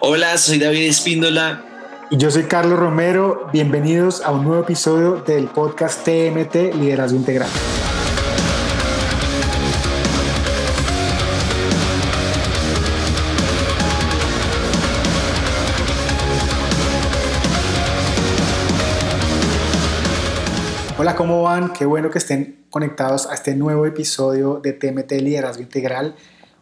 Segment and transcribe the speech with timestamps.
[0.00, 1.64] Hola, soy David Espíndola.
[2.10, 3.48] Y yo soy Carlos Romero.
[3.50, 7.48] Bienvenidos a un nuevo episodio del podcast TMT Liderazgo Integral.
[20.98, 21.72] Hola, ¿cómo van?
[21.72, 26.16] Qué bueno que estén conectados a este nuevo episodio de TMT Liderazgo Integral.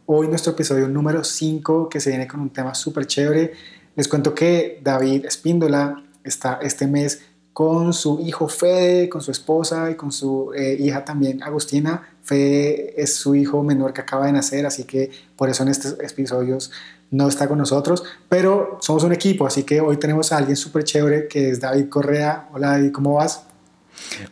[0.07, 3.54] Hoy nuestro episodio número 5 que se viene con un tema súper chévere.
[3.96, 7.22] Les cuento que David Espíndola está este mes
[7.54, 12.07] con su hijo Fede, con su esposa y con su eh, hija también Agustina.
[12.22, 15.96] Fede es su hijo menor que acaba de nacer, así que por eso en estos
[15.99, 16.71] episodios
[17.11, 20.85] no está con nosotros, pero somos un equipo, así que hoy tenemos a alguien súper
[20.85, 22.50] chévere que es David Correa.
[22.52, 23.46] Hola David, ¿cómo vas?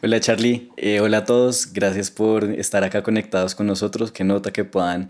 [0.02, 4.52] Hola Charlie, eh, hola a todos, gracias por estar acá conectados con nosotros, que nota
[4.52, 5.08] que puedan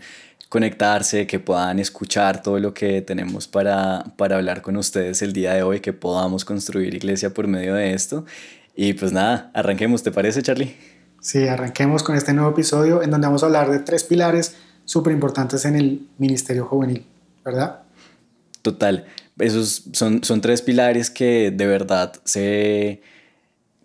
[0.53, 5.51] conectarse, que puedan escuchar todo lo que tenemos para, para hablar con ustedes el día
[5.55, 8.23] de hoy, que podamos construir iglesia por medio de esto.
[8.75, 10.75] Y pues nada, arranquemos, ¿te parece Charlie?
[11.19, 14.55] Sí, arranquemos con este nuevo episodio en donde vamos a hablar de tres pilares
[14.85, 17.03] súper importantes en el Ministerio Juvenil,
[17.43, 17.79] ¿verdad?
[18.61, 19.07] Total,
[19.39, 23.01] esos son, son tres pilares que de verdad se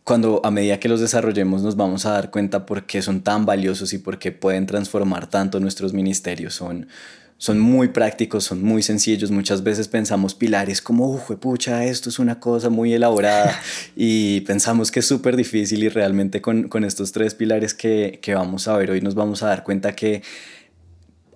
[0.08, 3.44] cuando a medida que los desarrollemos nos vamos a dar cuenta por qué son tan
[3.44, 6.54] valiosos y por qué pueden transformar tanto nuestros ministerios.
[6.54, 6.88] Son,
[7.36, 9.30] son muy prácticos, son muy sencillos.
[9.30, 13.60] Muchas veces pensamos pilares como, uff, pucha, esto es una cosa muy elaborada
[13.96, 18.34] y pensamos que es súper difícil y realmente con, con, estos tres pilares que, que
[18.34, 20.22] vamos a ver hoy nos vamos a dar cuenta que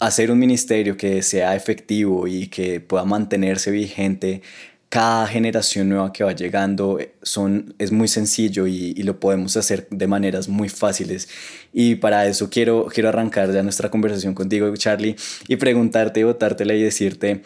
[0.01, 4.41] hacer un ministerio que sea efectivo y que pueda mantenerse vigente
[4.93, 9.89] cada generación nueva que va llegando eh, son, es muy sencillo y, lo podemos hacer
[9.91, 11.31] de maneras muy fáciles.
[11.73, 15.17] Y para eso quiero, quiero arrancar ya nuestra conversación contigo, Charlie,
[15.49, 17.41] y preguntarte, votártela y decirte,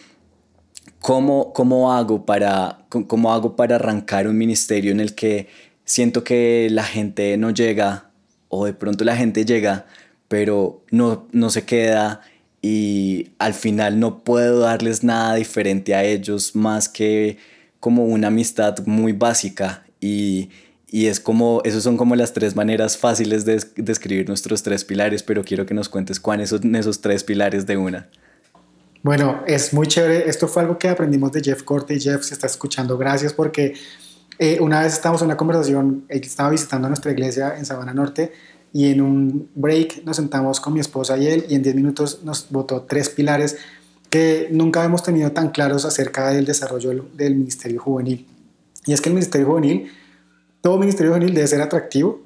[0.98, 5.46] ¿cómo, cómo, hago para, ¿cómo hago para arrancar un ministerio en el que
[5.84, 8.10] siento que la gente no llega
[8.48, 9.86] o de pronto la gente llega,
[10.26, 12.22] pero no, no se queda?
[12.68, 17.38] Y al final no puedo darles nada diferente a ellos más que
[17.78, 20.50] como una amistad muy básica y,
[20.88, 25.22] y es como, esos son como las tres maneras fáciles de describir nuestros tres pilares,
[25.22, 28.08] pero quiero que nos cuentes cuáles son esos tres pilares de una.
[29.04, 30.28] Bueno, es muy chévere.
[30.28, 33.74] Esto fue algo que aprendimos de Jeff Corte y Jeff, se está escuchando, gracias porque
[34.40, 38.32] eh, una vez estábamos en una conversación, él estaba visitando nuestra iglesia en Sabana Norte
[38.72, 42.20] y en un break nos sentamos con mi esposa y él y en 10 minutos
[42.24, 43.56] nos votó tres pilares
[44.10, 48.26] que nunca hemos tenido tan claros acerca del desarrollo del, Ministerio Juvenil.
[48.86, 49.90] Y es que el Ministerio Juvenil,
[50.60, 52.20] todo Ministerio Juvenil debe ser atractivo,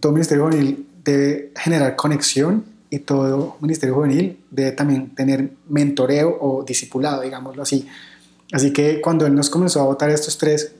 [0.00, 6.64] todo Ministerio Juvenil debe generar conexión y todo Ministerio Juvenil debe también tener mentoreo o
[6.64, 7.86] discipulado, digámoslo así.
[8.52, 10.72] Así que cuando él nos comenzó a votar estos tres,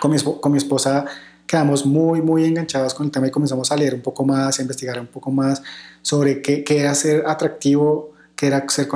[0.00, 1.06] con mi, con mi esposa
[1.48, 4.62] quedamos muy, muy enganchados con el tema y comenzamos a leer un poco más, a
[4.62, 5.62] investigar un poco más
[6.02, 8.86] sobre qué, qué era ser atractivo, qué era ser,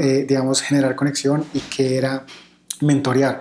[0.00, 2.24] eh, digamos, generar conexión y qué era
[2.80, 3.40] mentorear.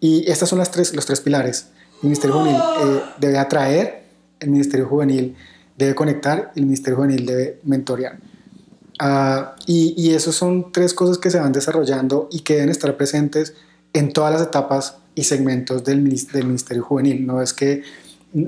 [0.00, 1.68] Y estas son las tres, los tres pilares.
[2.02, 4.02] El Ministerio Juvenil eh, debe atraer,
[4.40, 5.36] el Ministerio Juvenil
[5.78, 8.18] debe conectar y el Ministerio Juvenil debe mentorear.
[9.00, 12.94] Uh, y, y esas son tres cosas que se van desarrollando y que deben estar
[12.96, 13.54] presentes
[13.92, 17.26] en todas las etapas y segmentos del, del Ministerio Juvenil.
[17.26, 17.82] No es que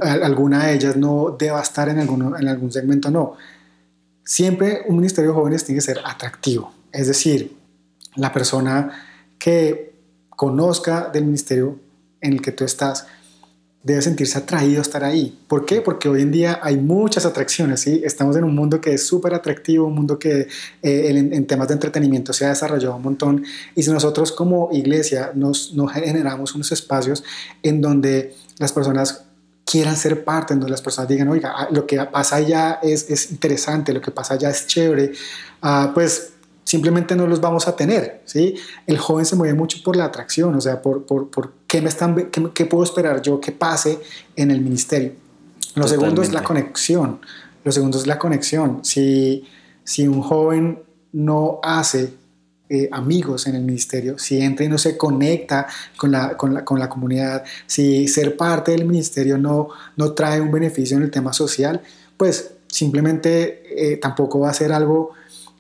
[0.00, 3.34] alguna de ellas no deba estar en, alguno, en algún segmento, no.
[4.25, 7.56] Siempre un Ministerio de Jóvenes tiene que ser atractivo, es decir,
[8.15, 8.93] la persona
[9.39, 9.93] que
[10.31, 11.81] conozca del ministerio
[12.21, 13.06] en el que tú estás
[13.82, 15.37] debe sentirse atraído a estar ahí.
[15.48, 15.81] ¿Por qué?
[15.81, 18.00] Porque hoy en día hay muchas atracciones, ¿sí?
[18.04, 20.47] Estamos en un mundo que es súper atractivo, un mundo que
[20.82, 23.44] eh, en, temas de entretenimiento se ha desarrollado un montón.
[23.75, 27.25] Y si nosotros como iglesia nos, nos generamos unos espacios
[27.62, 29.25] en donde las personas
[29.65, 33.10] quieran ser parte, en donde las personas digan, oiga, ah, lo que pasa allá es,
[33.10, 35.12] es interesante, lo que pasa allá es chévere,
[35.62, 36.31] uh, pues
[36.72, 38.55] simplemente no los vamos a tener, ¿sí?
[38.87, 41.91] El joven se mueve mucho por la atracción, o sea, por, por, por qué, me
[41.91, 43.99] están, qué, qué, puedo esperar yo que pase
[44.37, 45.12] en el ministerio.
[45.75, 47.20] Lo segundo es la conexión,
[47.62, 48.82] lo segundo es la conexión.
[48.85, 49.44] Si,
[49.85, 50.82] si un joven
[51.12, 52.14] no hace
[52.70, 55.67] eh, amigos en el ministerio, si entra y no se conecta
[55.99, 59.69] con la, con la, con la comunidad, si ser parte del ministerio no,
[59.99, 61.82] no trae un beneficio en el tema social,
[62.17, 65.12] pues simplemente eh, tampoco va a ser algo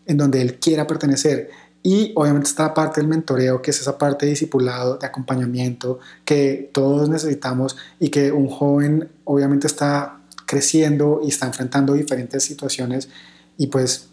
[0.06, 1.50] en donde él quiera pertenecer.
[1.82, 5.98] Y obviamente está la parte del mentoreo, que es esa parte de discipulado, de acompañamiento,
[6.24, 13.08] que todos necesitamos y que un joven obviamente está creciendo y está enfrentando diferentes situaciones
[13.56, 14.08] y pues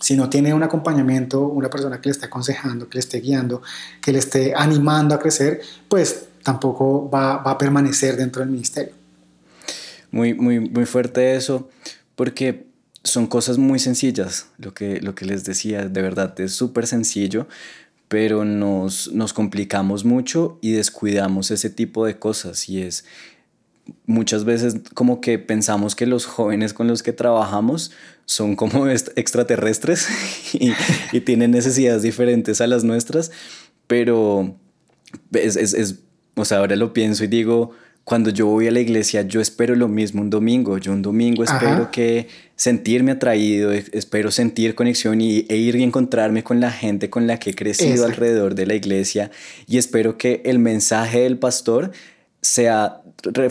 [0.00, 3.62] si no tiene un acompañamiento, una persona que le esté aconsejando, que le esté guiando,
[4.00, 8.92] que le esté animando a crecer, pues tampoco va, va a permanecer dentro del ministerio.
[10.10, 11.70] Muy, muy, muy fuerte eso,
[12.16, 12.66] porque
[13.04, 17.48] son cosas muy sencillas, lo que, lo que les decía, de verdad es súper sencillo,
[18.08, 22.68] pero nos, nos complicamos mucho y descuidamos ese tipo de cosas.
[22.68, 23.04] Y es
[24.06, 27.90] muchas veces como que pensamos que los jóvenes con los que trabajamos
[28.24, 30.06] son como extraterrestres
[31.12, 33.30] y, tienen necesidades diferentes a las nuestras,
[33.86, 34.56] pero
[35.32, 36.00] es, es, es,
[36.36, 37.72] o sea, ahora lo pienso y digo,
[38.04, 40.76] cuando yo voy a la iglesia, yo espero lo mismo un domingo.
[40.78, 42.26] Yo un domingo espero que
[42.56, 47.26] sentirme atraído, e, espero sentir conexión y, e ir y encontrarme con la gente con
[47.26, 49.30] la que he crecido alrededor de la iglesia
[49.66, 51.92] y espero que el mensaje del pastor
[52.40, 53.02] sea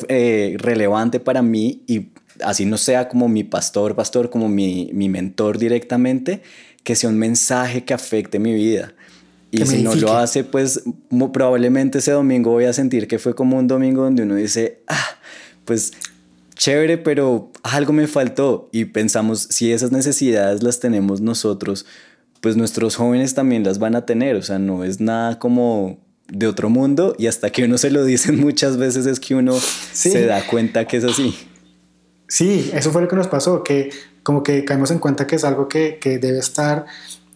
[0.09, 2.07] eh, relevante para mí y
[2.43, 6.41] así no sea como mi pastor, pastor, como mi, mi mentor directamente,
[6.83, 8.93] que sea un mensaje que afecte mi vida.
[9.51, 10.81] Y si no lo hace, pues
[11.33, 15.09] probablemente ese domingo voy a sentir que fue como un domingo donde uno dice, ah,
[15.65, 15.91] pues
[16.55, 18.69] chévere, pero algo me faltó.
[18.71, 21.85] Y pensamos, si esas necesidades las tenemos nosotros,
[22.39, 24.37] pues nuestros jóvenes también las van a tener.
[24.37, 25.99] O sea, no es nada como
[26.31, 29.53] de otro mundo y hasta que uno se lo dicen muchas veces es que uno
[29.59, 31.35] se da cuenta que es así.
[32.27, 33.89] Sí, eso fue lo que nos pasó, que
[34.23, 36.85] como que caemos en cuenta que es algo que, que debe estar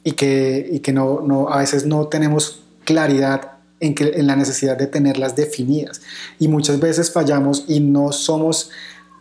[0.05, 4.35] y que, y que no, no, a veces no tenemos claridad en, que, en la
[4.35, 5.99] necesidad de tenerlas definidas.
[6.39, 8.69] Y muchas veces fallamos y no somos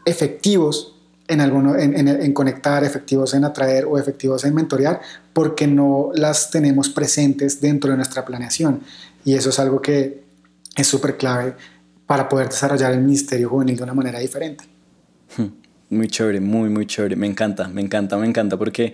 [0.05, 0.95] efectivos
[1.27, 5.01] en, alguno, en, en, en, conectar, efectivos en atraer o efectivos en mentorear,
[5.33, 8.83] porque no las tenemos presentes dentro de nuestra planeación.
[9.25, 10.23] Y eso es algo que
[10.77, 11.55] es súper clave
[12.07, 14.65] para poder desarrollar el ministerio juvenil de una manera diferente.
[15.89, 17.17] Muy chévere, muy, muy chévere.
[17.17, 18.93] Me encanta, me encanta, me encanta, porque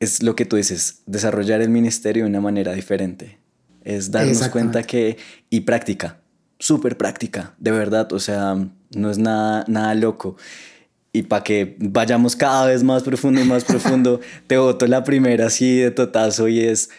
[0.00, 3.38] es lo que tú dices, desarrollar el ministerio de una manera diferente.
[3.84, 5.16] Es darnos cuenta que,
[5.50, 6.20] y práctica,
[6.58, 8.56] súper práctica, de verdad, o sea,
[8.90, 10.36] no es nada, nada loco.
[11.12, 15.46] Y para que vayamos cada vez más profundo y más profundo, te voto la primera
[15.46, 16.90] así de totazo y es,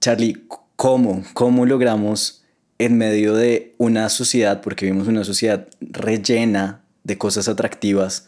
[0.00, 0.44] Charlie,
[0.76, 1.24] ¿cómo?
[1.32, 2.44] ¿Cómo logramos
[2.78, 8.26] en medio de una sociedad, porque vivimos una sociedad rellena de cosas atractivas,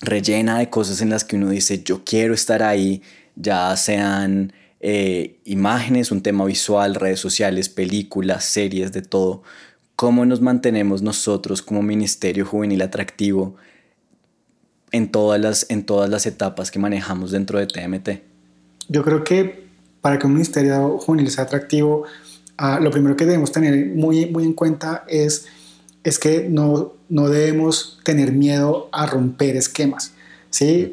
[0.00, 3.02] rellena de cosas en las que uno dice, yo quiero estar ahí,
[3.36, 9.42] ya sean eh, imágenes, un tema visual, redes sociales, películas, series, de todo.
[9.96, 13.56] ¿Cómo nos mantenemos nosotros como Ministerio Juvenil Atractivo
[14.92, 18.22] en todas las, en todas las etapas que manejamos dentro de TMT?
[18.88, 19.66] Yo creo que
[20.00, 22.04] para que un Ministerio Juvenil sea atractivo,
[22.60, 25.46] uh, lo primero que debemos tener muy, muy en cuenta es
[26.04, 30.12] es que no, no debemos tener miedo a romper esquemas,
[30.50, 30.92] ¿sí?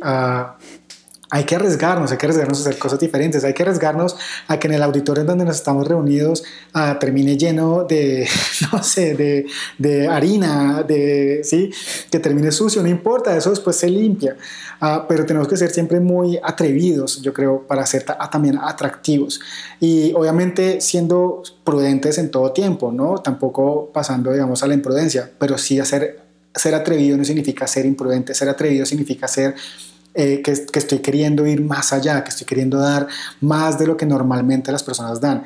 [1.30, 4.16] Hay que arriesgarnos, hay que arriesgarnos a hacer cosas diferentes, hay que arriesgarnos
[4.48, 6.44] a que en el auditorio en donde nos estamos reunidos
[6.76, 8.28] uh, termine lleno de,
[8.72, 11.72] no sé, de, de, harina, de, ¿sí?
[12.12, 14.38] que termine sucio, no importa, eso después se limpia,
[14.82, 19.40] uh, pero tenemos que ser siempre muy atrevidos, yo creo, para ser también atractivos
[19.80, 23.18] y obviamente siendo prudentes en todo tiempo, ¿no?
[23.18, 26.22] Tampoco pasando, digamos, a la imprudencia, pero sí hacer,
[26.54, 29.56] ser atrevido no significa ser imprudente, ser atrevido significa ser
[30.16, 33.08] eh, que, que, estoy queriendo ir más allá, que estoy queriendo dar
[33.42, 35.44] más de lo que normalmente las personas dan.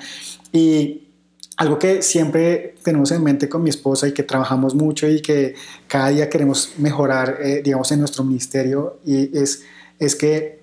[0.52, 1.10] Y
[1.60, 5.56] algo que siempre tenemos en mente con mi esposa y que trabajamos mucho y que
[5.88, 9.64] cada día queremos mejorar, eh, digamos, en nuestro ministerio, y es,
[10.00, 10.62] es que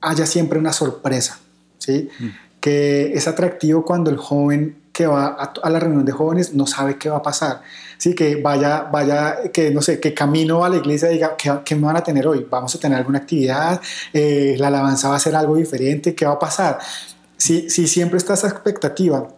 [0.00, 1.40] haya siempre una sorpresa,
[1.78, 2.08] ¿sí?
[2.20, 2.26] Mm.
[2.60, 6.66] Que es atractivo cuando el joven que va a, a, la reunión de jóvenes no
[6.66, 7.62] sabe qué va a pasar.
[7.98, 11.56] Sí, que vaya, vaya, que no sé, que camino a la iglesia y diga, ¿qué,
[11.64, 12.44] qué me van a tener hoy?
[12.50, 13.80] ¿Vamos a tener alguna actividad?
[14.12, 16.16] Eh, ¿La alabanza va a ser algo diferente?
[16.16, 16.80] ¿Qué va a pasar?
[17.36, 19.28] Si, si siempre estás a expectativa,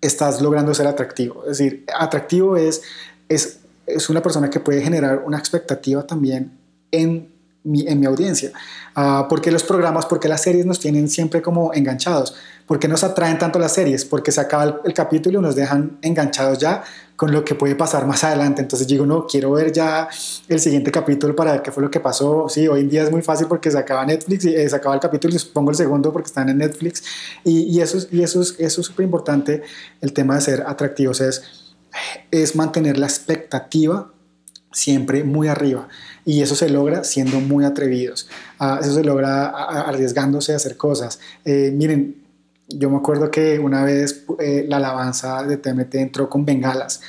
[0.00, 1.42] estás logrando ser atractivo.
[1.46, 2.82] Es decir, atractivo es,
[3.28, 6.56] es, es una persona que puede generar una expectativa también
[6.92, 7.31] en
[7.64, 8.52] mi, en mi audiencia.
[8.96, 12.34] Uh, porque los programas, porque las series nos tienen siempre como enganchados.
[12.66, 14.04] ¿Por qué nos atraen tanto las series?
[14.04, 16.84] Porque se acaba el, el, capítulo y nos dejan enganchados ya
[17.16, 18.62] con lo que puede pasar más adelante.
[18.62, 20.08] Entonces digo, no, quiero ver ya
[20.48, 22.48] el siguiente capítulo para ver qué fue lo que pasó.
[22.48, 24.94] Sí, hoy en día es muy fácil porque se acaba Netflix y eh, se acaba
[24.94, 27.04] el capítulo y pongo el segundo porque están en Netflix.
[27.44, 29.62] Y, y eso, y eso es eso súper importante,
[30.00, 31.42] el tema de ser atractivos, es,
[32.30, 34.12] es mantener la expectativa
[34.72, 35.88] siempre muy arriba.
[36.24, 38.28] Y eso se logra siendo muy atrevidos.
[38.60, 41.18] Uh, eso se logra arriesgándose a hacer cosas.
[41.44, 42.22] Eh, miren,
[42.68, 47.00] yo me acuerdo que una vez eh, la alabanza de TMT entró con bengalas.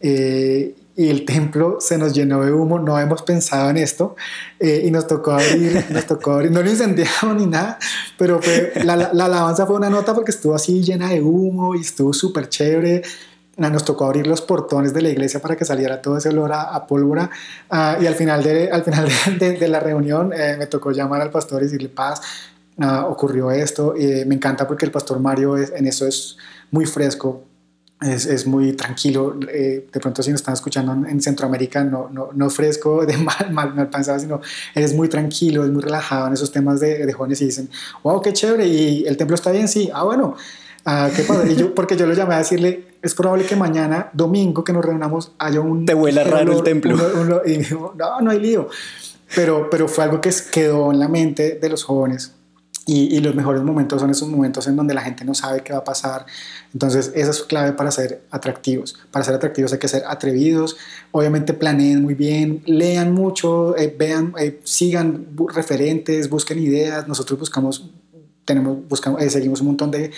[0.00, 4.16] Eh, y el templo se nos llenó de humo, no hemos pensado en esto
[4.58, 7.78] eh, y nos tocó abrir, nos tocó abrir, no lo incendiamos ni nada,
[8.16, 11.82] pero fue, la, la, alabanza fue una nota porque estuvo así llena de humo y
[11.82, 13.02] estuvo súper chévere.
[13.56, 16.86] Nos tocó abrir los portones de la iglesia para que saliera todo ese olor a,
[16.86, 17.30] pólvora.
[17.70, 19.08] Ah, y al final de, al final
[19.38, 22.20] de, la reunión eh, me tocó llamar al pastor y decirle, paz,
[23.08, 23.94] ocurrió esto.
[24.26, 26.36] me encanta porque el pastor Mario en eso es
[26.70, 27.44] muy fresco,
[28.00, 29.38] es, es, muy tranquilo.
[29.50, 33.50] Eh, de pronto, si nos están escuchando en, Centroamérica, no, no, no, fresco, de mal,
[33.50, 34.40] mal, mal pensado, sino
[34.74, 37.70] eres muy tranquilo, es muy relajado en esos temas de, de, jóvenes y dicen,
[38.02, 40.36] wow, qué chévere, y el templo está bien, sí, ah, bueno.
[40.86, 41.46] Ah, ¿qué pasa?
[41.46, 44.84] Y yo, porque yo lo llamé a decirle, es probable que mañana, domingo, que nos
[44.84, 45.84] reunamos, haya un...
[45.84, 46.96] Te huela raro el templo.
[47.44, 48.68] y dijo, no, no hay lío.
[49.34, 52.36] Pero, pero fue algo que quedó en la mente de los jóvenes
[52.88, 55.80] y, los mejores momentos son esos momentos en donde la gente no sabe qué va
[55.80, 56.24] a pasar.
[56.72, 58.96] Entonces, esa es clave para ser atractivos.
[59.10, 60.76] Para ser atractivos hay que ser atrevidos.
[61.10, 67.08] Obviamente, planeen muy bien, lean mucho, eh, vean, eh, sigan referentes, busquen ideas.
[67.08, 67.90] Nosotros buscamos,
[68.44, 70.12] tenemos, buscamos, eh, seguimos un montón de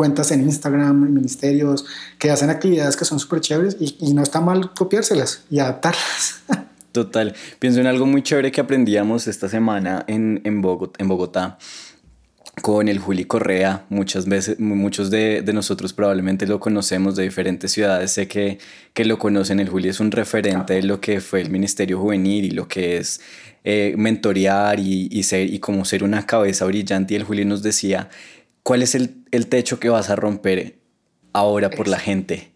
[0.00, 1.84] cuentas en Instagram, ministerios,
[2.18, 6.40] que hacen actividades que son súper chéveres y, y no está mal copiárselas y adaptarlas.
[6.92, 7.34] Total.
[7.58, 11.58] Pienso en algo muy chévere que aprendíamos esta semana en, en, Bogotá, en Bogotá
[12.62, 13.84] con el Juli Correa.
[13.90, 18.10] Muchas veces, muchos de, nosotros probablemente lo conocemos de diferentes ciudades.
[18.12, 18.56] Sé que,
[18.94, 19.60] que lo conocen.
[19.60, 22.96] El Juli es un referente de lo que fue el Ministerio Juvenil y lo que
[22.96, 23.20] es
[23.64, 27.12] eh, mentorear y, y, ser, y como ser una cabeza brillante.
[27.12, 28.08] Y el Juli nos decía,
[28.62, 30.78] ¿cuál es el, el techo que vas a romper
[31.32, 32.50] ahora por la gente?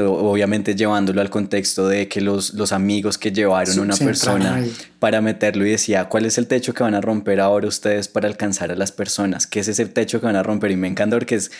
[0.00, 4.64] obviamente llevándolo al contexto de que los, los amigos que llevaron a una persona
[4.98, 8.26] para meterlo y decía, ¿cuál es el techo que van a romper ahora ustedes para
[8.26, 9.46] alcanzar a las personas?
[9.46, 10.70] ¿Qué es ese techo que van a romper?
[10.70, 11.50] Y me encanta porque es,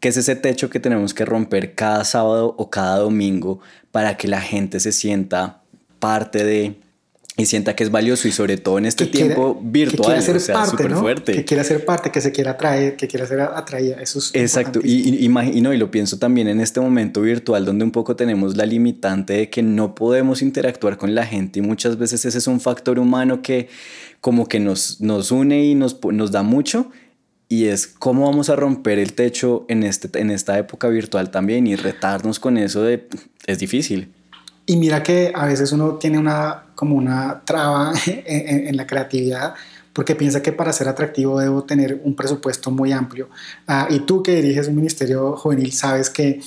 [0.00, 4.26] ¿qué es ese techo que tenemos que romper cada sábado o cada domingo para que
[4.26, 5.62] la gente se sienta
[5.98, 6.80] parte de,
[7.34, 10.88] y sienta que es valioso y sobre todo en este tiempo virtual, que ser parte,
[10.90, 11.32] fuerte.
[11.32, 14.80] Que quiera ser parte, que se quiera atraer, que quiera ser atraída, eso es Exacto,
[14.84, 18.66] y, y, y lo pienso también en este momento virtual donde un poco tenemos la
[18.66, 22.60] limitante de que no podemos interactuar con la gente y muchas veces ese es un
[22.60, 23.68] factor humano que
[24.20, 26.90] como que nos, nos une y nos, nos da mucho
[27.48, 31.66] y es cómo vamos a romper el techo en, este, en esta época virtual también
[31.66, 33.08] y retarnos con eso de
[33.46, 34.12] es difícil.
[34.66, 39.54] Y mira que a veces uno tiene una, como una traba en, la creatividad
[39.92, 43.28] porque piensa que para ser atractivo debo tener un presupuesto muy amplio.
[43.66, 46.40] Ah, y tú que diriges un ministerio juvenil sabes que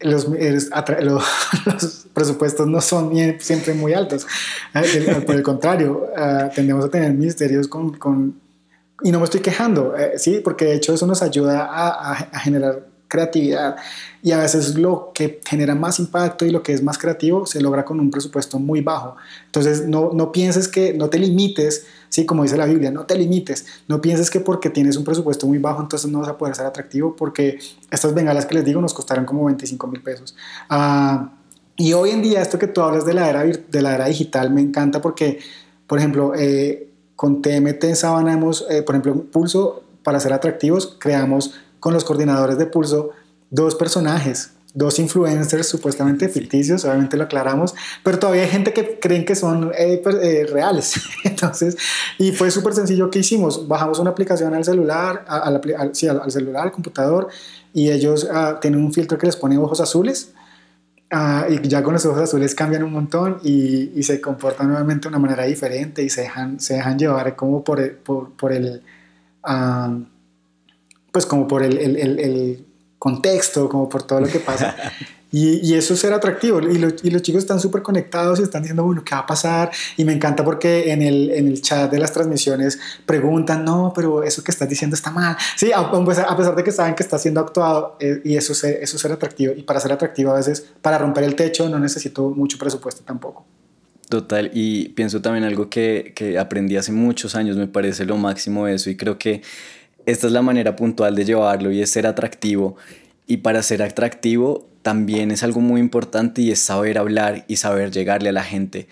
[0.00, 0.26] los,
[2.14, 4.26] presupuestos no son siempre muy altos.
[4.72, 4.82] Ah,
[5.26, 8.40] por el contrario, uh, tendemos a tener ministerios con,
[9.02, 10.40] Y no me estoy quejando, eh, ¿sí?
[10.42, 13.76] Porque de hecho eso nos ayuda a generar creatividad
[14.22, 17.60] y a veces lo que genera más impacto y lo que es más creativo se
[17.60, 19.16] logra con un presupuesto muy bajo.
[19.46, 23.16] Entonces no, no pienses que, no te limites, sí, como dice la Biblia, no te
[23.16, 26.54] limites, no pienses que porque tienes un presupuesto muy bajo entonces no vas a poder
[26.54, 27.58] ser atractivo porque
[27.90, 30.34] estas bengalas que les digo nos costaron como 25 mil pesos.
[30.68, 31.32] Ah,
[31.76, 34.50] y hoy en día esto que tú hablas de la era, de la era digital
[34.50, 35.38] me encanta porque,
[35.86, 40.96] por ejemplo, eh, con TMT en Sabana hemos, eh, por ejemplo, Pulso, para ser atractivos,
[40.98, 43.10] creamos con los coordinadores de Pulso
[43.50, 49.24] dos personajes, dos influencers supuestamente ficticios, obviamente lo aclaramos, pero todavía hay gente que creen
[49.24, 51.00] que son eh, eh, reales.
[51.24, 51.76] Entonces,
[52.18, 55.60] y fue súper sencillo que hicimos, bajamos una aplicación al celular, al,
[55.94, 57.28] sí, al, celular, al computador,
[57.72, 60.32] y ellos ah, tienen un filtro que les pone ojos azules.
[61.10, 65.02] Ah, y ya con los ojos azules cambian un montón y, y, se comportan nuevamente
[65.02, 68.82] de una manera diferente y se dejan, se dejan llevar como por por, por el
[69.44, 69.96] ah,
[71.16, 72.66] pues como por el, el, el,
[72.98, 74.76] contexto, como por todo lo que pasa.
[75.32, 76.60] Y, y, eso es ser atractivo.
[76.62, 79.70] Y, y los chicos están súper conectados y están diciendo, bueno, ¿qué va a pasar?
[79.96, 84.22] Y me encanta porque en el, en el chat de las transmisiones preguntan, no, pero
[84.22, 85.36] eso que estás diciendo está mal.
[85.56, 88.66] Sí, a, a pesar de que saben que está siendo actuado eh, y eso, eso
[88.96, 89.52] es ser atractivo.
[89.54, 93.44] Y para ser atractivo a veces, para romper el techo, no necesito mucho presupuesto tampoco.
[94.08, 98.68] Total, y pienso también algo que, que aprendí hace muchos años, me parece lo máximo
[98.68, 99.42] eso, y creo que
[100.06, 102.76] esta es la manera puntual de llevarlo y es ser atractivo.
[103.26, 107.90] Y para ser atractivo también es algo muy importante y es saber hablar y saber
[107.90, 108.86] llegarle a la gente.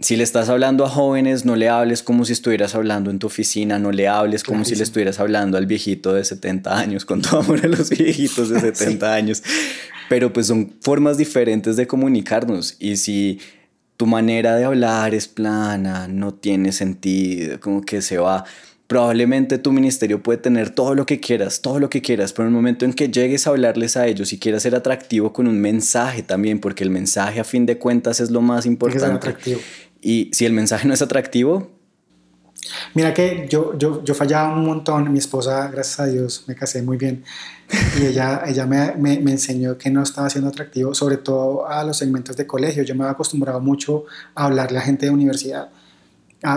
[0.00, 3.28] Si le estás hablando a jóvenes, no le hables como si estuvieras hablando en tu
[3.28, 7.22] oficina, no le hables como si le estuvieras hablando al viejito de 70 años, con
[7.22, 9.42] todo amor a los viejitos de 70 años.
[10.10, 13.40] Pero pues son formas diferentes de comunicarnos y si
[13.96, 18.44] tu manera de hablar es plana, no tiene sentido, como que se va
[18.86, 22.54] Probablemente tu ministerio puede tener todo lo que quieras, todo lo que quieras, pero en
[22.54, 25.60] el momento en que llegues a hablarles a ellos y quieras ser atractivo con un
[25.60, 29.36] mensaje también, porque el mensaje a fin de cuentas es lo más importante.
[30.02, 31.70] Y si el mensaje no es atractivo,
[32.94, 36.80] Mira que yo, yo, yo fallaba un montón, mi esposa, gracias a Dios, me casé
[36.82, 37.24] muy bien
[38.00, 41.84] y ella, ella me, me, me, enseñó que no estaba siendo atractivo, sobre todo a
[41.84, 42.82] los segmentos de colegio.
[42.82, 45.70] Yo me había acostumbrado mucho a hablarle a gente de universidad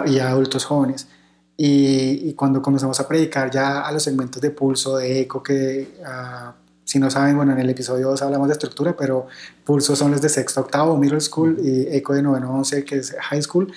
[0.06, 1.08] y a adultos jóvenes.
[1.58, 5.88] Y, y, cuando comenzamos a predicar ya a los segmentos de pulso, de eco, que
[6.02, 6.52] uh,
[6.84, 9.28] si no saben, bueno, en el episodio 2 hablamos de estructura, pero
[9.64, 13.16] pulso son los de sexto, octavo, middle school, y eco de noveno, once, que es
[13.20, 13.72] high school.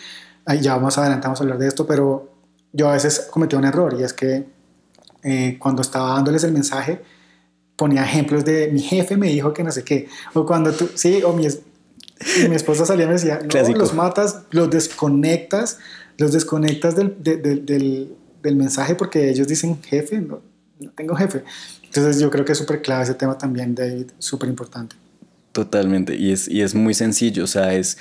[0.60, 2.32] Ya más adelante vamos a hablar de esto, pero
[2.72, 4.46] yo a veces cometí un error y es que
[5.22, 7.02] eh, cuando estaba dándoles el mensaje
[7.76, 11.22] ponía ejemplos de mi jefe me dijo que no sé qué, o cuando tú, sí,
[11.22, 11.46] o mi,
[12.48, 15.78] mi esposa salía y me decía, no, los matas, los desconectas,
[16.18, 20.42] los desconectas del, del, del, mensaje porque ellos dicen jefe, no,
[20.80, 21.44] no tengo jefe.
[21.84, 24.96] Entonces yo creo que es súper clave ese tema también, David, súper importante.
[25.52, 27.98] Totalmente, y es, y es muy sencillo, o sea, es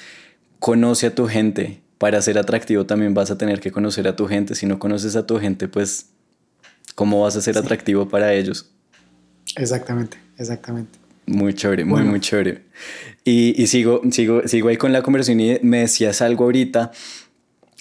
[0.59, 4.27] conoce a tu gente, para ser atractivo también vas a tener que conocer a tu
[4.27, 4.55] gente.
[4.55, 6.07] Si no conoces a tu gente, pues,
[6.95, 8.69] ¿cómo vas a ser atractivo para ellos?
[9.55, 10.99] Exactamente, exactamente.
[11.25, 12.63] Muy chévere, muy, muy chévere.
[13.25, 16.91] Y, y, sigo, sigo, sigo ahí con la conversación y me decías algo ahorita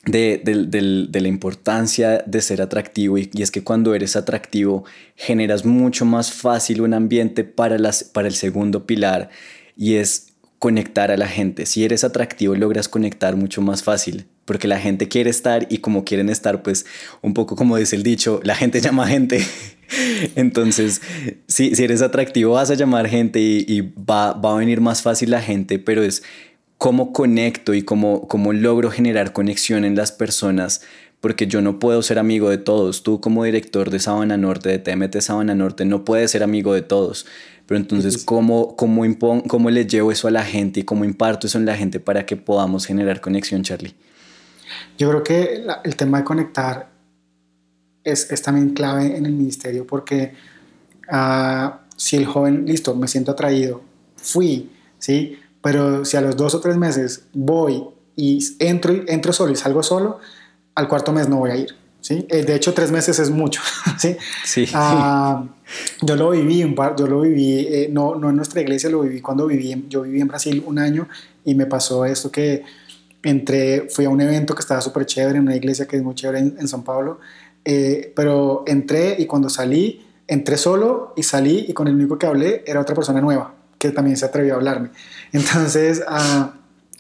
[0.07, 4.85] de, de, de, la importancia de ser atractivo y, y, es que cuando eres atractivo
[5.17, 9.31] generas mucho más fácil un ambiente para, las, para el segundo pilar
[9.77, 11.67] y es conectar a la gente.
[11.67, 16.05] Si eres atractivo, logras conectar mucho más fácil, porque la gente quiere estar y como
[16.05, 16.87] quieren estar, pues
[17.21, 19.45] un poco como dice el dicho, la gente llama gente.
[20.35, 21.03] Entonces,
[21.47, 25.31] si, si eres atractivo, vas a llamar gente y, va, va, a venir más fácil
[25.31, 26.23] la gente, pero es
[26.79, 30.83] cómo conecto y cómo, cómo logro generar conexión en las personas
[31.21, 33.03] porque yo no puedo ser amigo de todos.
[33.03, 36.83] Tú como director de Sabana Norte, de TMT Sabana Norte, no puedes ser amigo de
[36.83, 37.27] todos.
[37.67, 39.03] Pero entonces, ¿cómo, cómo,
[39.49, 42.25] ¿cómo le llevo eso a la gente y cómo imparto eso en la gente para
[42.27, 43.95] que podamos generar conexión, Charlie?
[44.99, 46.91] Yo creo que el tema de conectar
[48.05, 50.33] es, es, también clave en el ministerio porque
[51.11, 53.83] uh, si el joven, listo, me siento atraído,
[54.15, 55.41] fui, ¿sí?
[55.67, 57.83] Pero si a los dos o tres meses voy
[58.15, 60.21] y entro, entro solo y salgo solo,
[60.77, 61.75] al cuarto mes no voy a ir.
[62.01, 62.25] ¿sí?
[62.31, 63.61] Eh, de hecho, tres meses es mucho.
[63.99, 64.17] ¿sí?
[64.45, 64.69] Sí.
[64.73, 65.45] Uh,
[66.03, 69.01] yo lo viví, un par, yo lo viví, eh, no, no en nuestra iglesia, lo
[69.01, 71.09] viví cuando viví, yo viví en Brasil un año
[71.45, 72.63] y me pasó esto que
[73.25, 76.15] entré, fui a un evento que estaba súper chévere, en una iglesia que es muy
[76.15, 77.19] chévere en, en San Pablo,
[77.65, 82.27] eh, pero entré y cuando salí, entré solo y salí y con el único que
[82.27, 84.91] hablé era otra persona nueva que también se atrevió a hablarme.
[85.33, 86.51] Entonces, uh,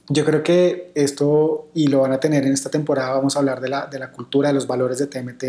[0.09, 3.61] yo creo que esto, y lo van a tener en esta temporada, vamos a hablar
[3.61, 5.45] de la, de la cultura, de los valores de TMT,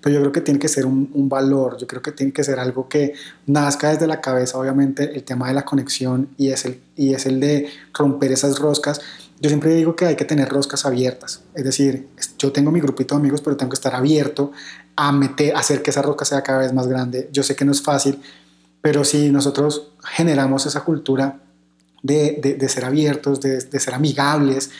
[0.00, 2.42] pero yo creo que tiene que ser un, un, valor, yo creo que tiene que
[2.42, 3.14] ser algo que
[3.46, 7.26] nazca desde la cabeza, obviamente, el tema de la conexión y es el, y es
[7.26, 9.00] el de romper esas roscas.
[9.40, 13.14] Yo siempre digo que hay que tener roscas abiertas, es decir, yo tengo mi grupito
[13.14, 14.50] de amigos, pero tengo que estar abierto
[14.96, 17.28] a meter, hacer que esa rosca sea cada vez más grande.
[17.32, 18.20] Yo sé que no es fácil,
[18.82, 21.40] pero si nosotros generamos esa cultura
[22.02, 24.70] de, de, ser abiertos, de, de ser amigables,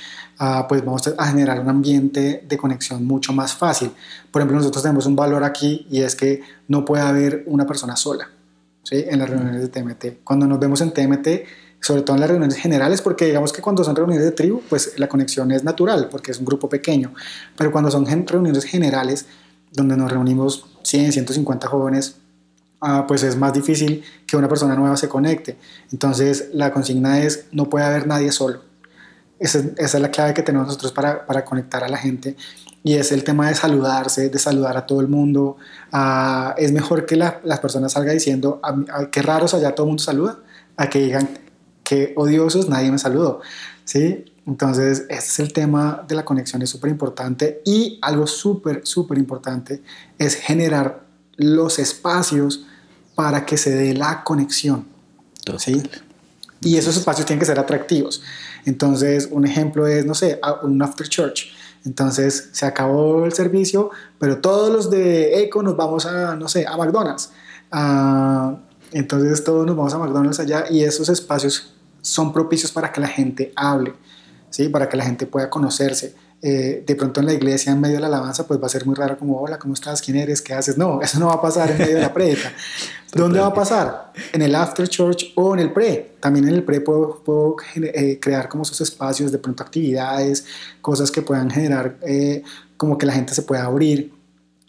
[0.41, 3.93] uh, pues vamos a generar un ambiente de conexión mucho más fácil.
[4.31, 7.95] Por ejemplo, nosotros tenemos un valor aquí y es que no puede haber una persona
[7.95, 8.29] sola
[8.83, 9.05] ¿sí?
[9.09, 10.25] en las reuniones de TMT.
[10.25, 11.29] Cuando nos vemos en TMT,
[11.81, 14.99] sobre todo en las reuniones generales, porque digamos que cuando son reuniones de tribu, pues
[14.99, 17.15] la conexión es natural, porque es un grupo pequeño,
[17.57, 19.27] pero cuando son reuniones generales,
[19.73, 22.17] donde nos reunimos 100, 150 jóvenes,
[23.07, 25.57] pues es más difícil que una persona nueva se conecte.
[25.93, 28.63] Entonces la consigna es, no puede haber nadie solo.
[29.39, 32.37] Esa, es la clave que tenemos nosotros para, para, conectar a la gente.
[32.85, 35.57] Y es el tema de saludarse, de saludar a todo el mundo.
[35.93, 38.61] Uh, es mejor que la, las personas salgan diciendo,
[39.11, 40.39] qué raros allá todo el mundo saluda,
[40.77, 41.29] a que digan,
[41.83, 43.41] qué odiosos, nadie me saludó.
[43.85, 44.25] ¿Sí?
[44.47, 47.63] Entonces, este es el tema de la conexión, es súper importante.
[47.65, 49.83] Y algo súper, súper importante
[50.19, 51.05] es generar
[51.37, 52.67] los espacios
[53.23, 54.85] para que se dé la conexión.
[55.57, 55.81] ¿sí?
[56.61, 58.21] Y esos espacios tienen que ser atractivos.
[58.65, 61.53] Entonces, un ejemplo es, no sé, un after church.
[61.85, 66.67] Entonces, se acabó el servicio, pero todos los de ECO nos vamos a, no sé,
[66.67, 67.31] a McDonald's.
[67.73, 68.57] Uh,
[68.91, 73.07] entonces, todos nos vamos a McDonald's allá y esos espacios son propicios para que la
[73.07, 73.95] gente hable,
[74.51, 74.69] ¿sí?
[74.69, 76.17] Para que la gente pueda conocerse.
[76.45, 78.85] Eh, de pronto en la iglesia, en medio de la alabanza, pues va a ser
[78.85, 80.03] muy raro como, hola, ¿cómo estás?
[80.03, 80.43] ¿Quién eres?
[80.43, 80.77] ¿Qué haces?
[80.77, 82.53] No, eso no va a pasar en medio de la prédica.
[83.15, 84.13] ¿Dónde va a pasar?
[84.33, 86.17] En el after church o en el pre.
[86.21, 90.47] También en el pre puedo, puedo eh, crear como esos espacios, de pronto actividades,
[90.81, 92.43] cosas que puedan generar eh,
[92.77, 94.13] como que la gente se pueda abrir.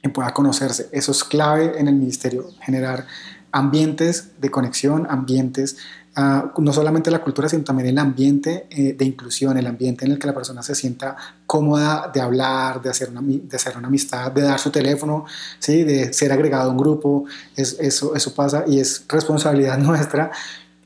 [0.04, 0.90] y pueda conocerse.
[0.92, 3.08] Eso es clave en el ministerio, generar
[3.54, 5.78] ambientes de conexión, ambientes,
[6.16, 10.20] no solamente la cultura, sino también el ambiente eh, de inclusión, el ambiente en el
[10.20, 11.16] que la persona se sienta
[11.48, 15.26] cómoda de hablar, de hacer una, de hacer una amistad, de dar su teléfono,
[15.58, 15.84] ¿sí?
[15.84, 17.26] de ser agregado a un grupo.
[17.56, 20.32] Es, eso, eso pasa y es responsabilidad nuestra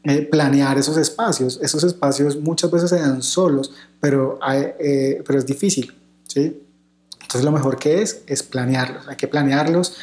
[0.03, 1.59] eh, planear esos espacios.
[1.61, 5.93] Esos espacios muchas veces se dan solos, pero, eh, pero es difícil.
[6.25, 6.63] ¿sí?
[7.21, 9.05] Entonces lo mejor que es es planearlos.
[9.09, 9.97] Hay que planearlos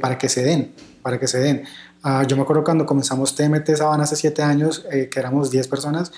[0.00, 1.62] para que se den, para que se den.
[2.02, 5.68] Uh, yo me acuerdo cuando comenzamos TMT Sabana hace siete años, eh, que éramos 10
[5.68, 6.12] personas,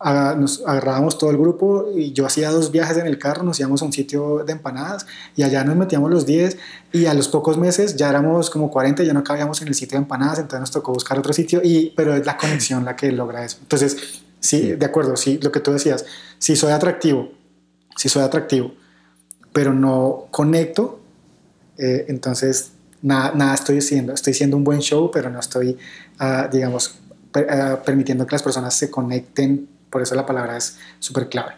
[0.00, 3.58] uh, nos agarrábamos todo el grupo y yo hacía dos viajes en el carro, nos
[3.58, 6.56] íbamos a un sitio de empanadas y allá nos metíamos los 10
[6.92, 9.74] y a los pocos meses ya éramos como 40 y ya no cabíamos en el
[9.74, 12.94] sitio de empanadas, entonces nos tocó buscar otro sitio, y, pero es la conexión la
[12.94, 13.58] que logra eso.
[13.60, 16.04] Entonces, sí, de acuerdo, sí, lo que tú decías,
[16.38, 17.32] si soy atractivo,
[17.96, 18.72] si soy atractivo,
[19.52, 21.00] pero no conecto,
[21.76, 22.73] eh, entonces
[23.04, 24.12] nada, nada estoy haciendo.
[24.12, 25.76] Estoy haciendo un buen show, pero no estoy,
[26.20, 26.96] uh, digamos,
[27.30, 29.68] per, uh, permitiendo que las personas se conecten.
[29.90, 31.52] Por eso la palabra es súper clave.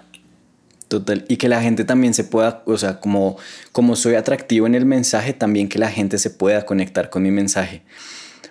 [0.88, 1.24] Total.
[1.28, 3.38] Y que la gente también se pueda, o sea, como,
[3.72, 7.30] como soy atractivo en el mensaje, también que la gente se pueda conectar con mi
[7.30, 7.82] mensaje.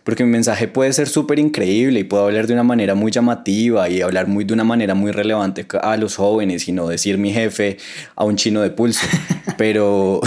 [0.04, 3.90] Porque mi mensaje puede ser súper increíble y puedo hablar de una manera muy llamativa
[3.90, 7.34] y hablar muy, de una manera muy relevante a los jóvenes y no decir mi
[7.34, 7.78] jefe
[8.16, 9.06] a un chino de pulso.
[9.58, 10.20] Pero,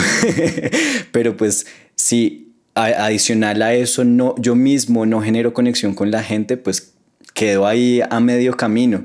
[1.12, 6.57] pero pues si adicional a eso no, yo mismo no genero conexión con la gente,
[6.57, 6.94] pues
[7.35, 9.04] quedo ahí a medio camino.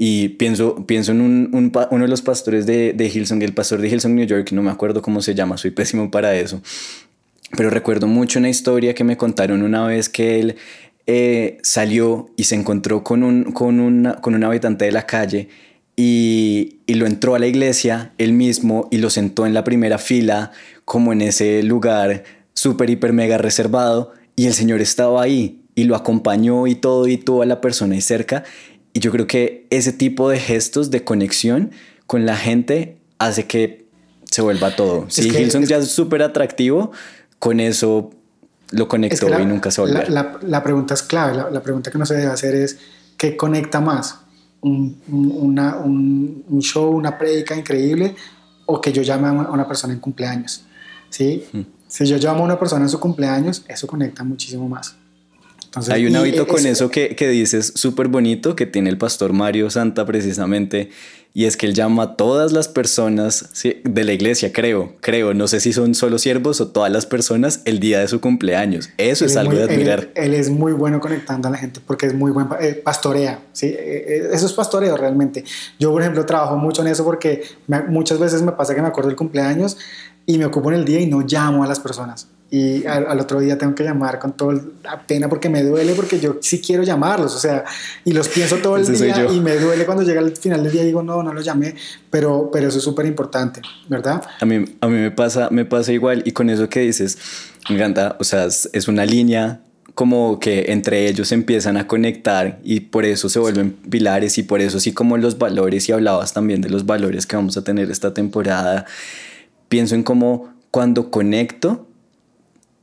[0.00, 3.80] Y pienso, pienso en un, un, uno de los pastores de, de Hillsong, el pastor
[3.80, 6.62] de Hillsong, New York, no me acuerdo cómo se llama, soy pésimo para eso.
[7.56, 10.56] Pero recuerdo mucho una historia que me contaron una vez que él
[11.06, 15.48] eh, salió y se encontró con un, con, una, con un habitante de la calle
[15.96, 19.98] y, y, lo entró a la iglesia él mismo y lo sentó en la primera
[19.98, 20.52] fila,
[20.84, 22.22] como en ese lugar
[22.58, 24.12] súper, hiper, mega reservado.
[24.34, 27.94] Y el Señor estaba ahí y lo acompañó y todo y tuvo a la persona
[27.94, 28.44] ahí cerca.
[28.92, 31.70] Y yo creo que ese tipo de gestos de conexión
[32.06, 33.86] con la gente hace que
[34.24, 35.06] se vuelva todo.
[35.08, 35.68] Si que, Hilson es...
[35.68, 36.92] ya es súper atractivo,
[37.38, 38.10] con eso
[38.70, 39.98] lo conectó es que la, y nunca se volvió.
[39.98, 42.78] La, la, la, pregunta es clave, la, pregunta que no se debe hacer es,
[43.16, 44.20] ¿qué conecta más?
[44.60, 48.14] Un, un, una, un, un show, una prédica increíble
[48.66, 50.64] o que yo llame a una persona en cumpleaños?
[51.08, 51.46] ¿Sí?
[51.52, 51.77] Hmm.
[51.88, 54.96] Si yo llamo a una persona en su cumpleaños, eso conecta muchísimo más.
[55.64, 58.96] Entonces, Hay un hábito con es, eso que, que dices súper bonito que tiene el
[58.96, 60.90] pastor Mario Santa precisamente,
[61.34, 63.50] y es que él llama a todas las personas
[63.84, 67.60] de la iglesia, creo, creo, no sé si son solo siervos o todas las personas
[67.64, 68.90] el día de su cumpleaños.
[68.96, 70.10] Eso es, es, algo muy, de admirar.
[70.14, 73.40] Él, él, es muy bueno conectando a la gente porque es muy buen eh, pastorea,
[73.52, 73.66] ¿sí?
[73.66, 75.44] Eh, eso es pastoreo realmente.
[75.78, 78.88] Yo, por ejemplo, trabajo mucho en eso porque me, muchas veces me pasa que me
[78.88, 79.76] acuerdo el cumpleaños
[80.26, 83.20] y me ocupo en el día y no llamo a las personas y al, al,
[83.20, 86.62] otro día tengo que llamar con toda la pena porque me duele porque yo sí
[86.62, 87.64] quiero llamarlos, o sea,
[88.06, 90.72] y los pienso todo el Ese día y me duele cuando llega al final del
[90.72, 91.74] día y digo, no, no los llamé,
[92.10, 94.22] pero, pero eso es súper importante, ¿verdad?
[94.40, 97.18] A mí, a mí me, pasa, me pasa igual y con eso que dices,
[97.68, 99.60] me encanta, o sea, es, una línea
[99.94, 104.62] como que entre ellos empiezan a conectar y por eso se vuelven pilares y por
[104.62, 107.90] eso así como los valores y hablabas también de los valores que vamos a tener
[107.90, 108.86] esta temporada,
[109.68, 111.87] pienso en cómo cuando conecto,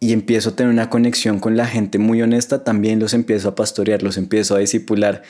[0.05, 3.55] y empiezo a tener una conexión con la gente muy honesta, también los empiezo a
[3.55, 5.23] pastorear, los empiezo a discipular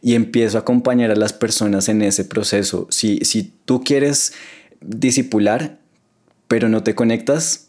[0.00, 2.86] y empiezo a acompañar a las personas en ese proceso.
[2.88, 4.32] Si, si tú quieres
[4.80, 5.78] discipular,
[6.48, 7.66] pero no te conectas,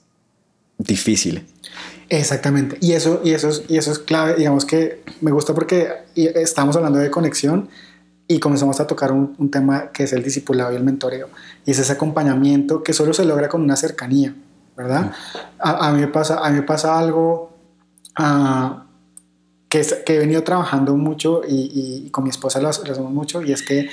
[0.78, 1.46] difícil.
[2.08, 2.78] Exactamente.
[2.80, 4.36] Y eso, y, eso es, y eso es clave.
[4.36, 7.68] Digamos que me gusta porque estamos hablando de conexión
[8.30, 11.28] y comenzamos a tocar un, tema que es el discipulado y el mentoreo.
[11.66, 14.34] Y es ese acompañamiento que solo se logra con una cercanía.
[14.76, 15.12] ¿Verdad?
[15.60, 17.56] A, a, mí, me pasa, a mí me pasa algo
[18.20, 18.84] uh,
[19.70, 23.12] que, es, que, he venido trabajando mucho y, y con mi esposa lo, lo, hacemos
[23.12, 23.90] mucho y es que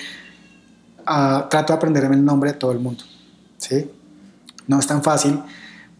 [1.01, 3.05] uh, trato de aprenderme el nombre de todo el mundo,
[3.59, 3.91] ¿sí?
[4.67, 5.41] No es tan fácil,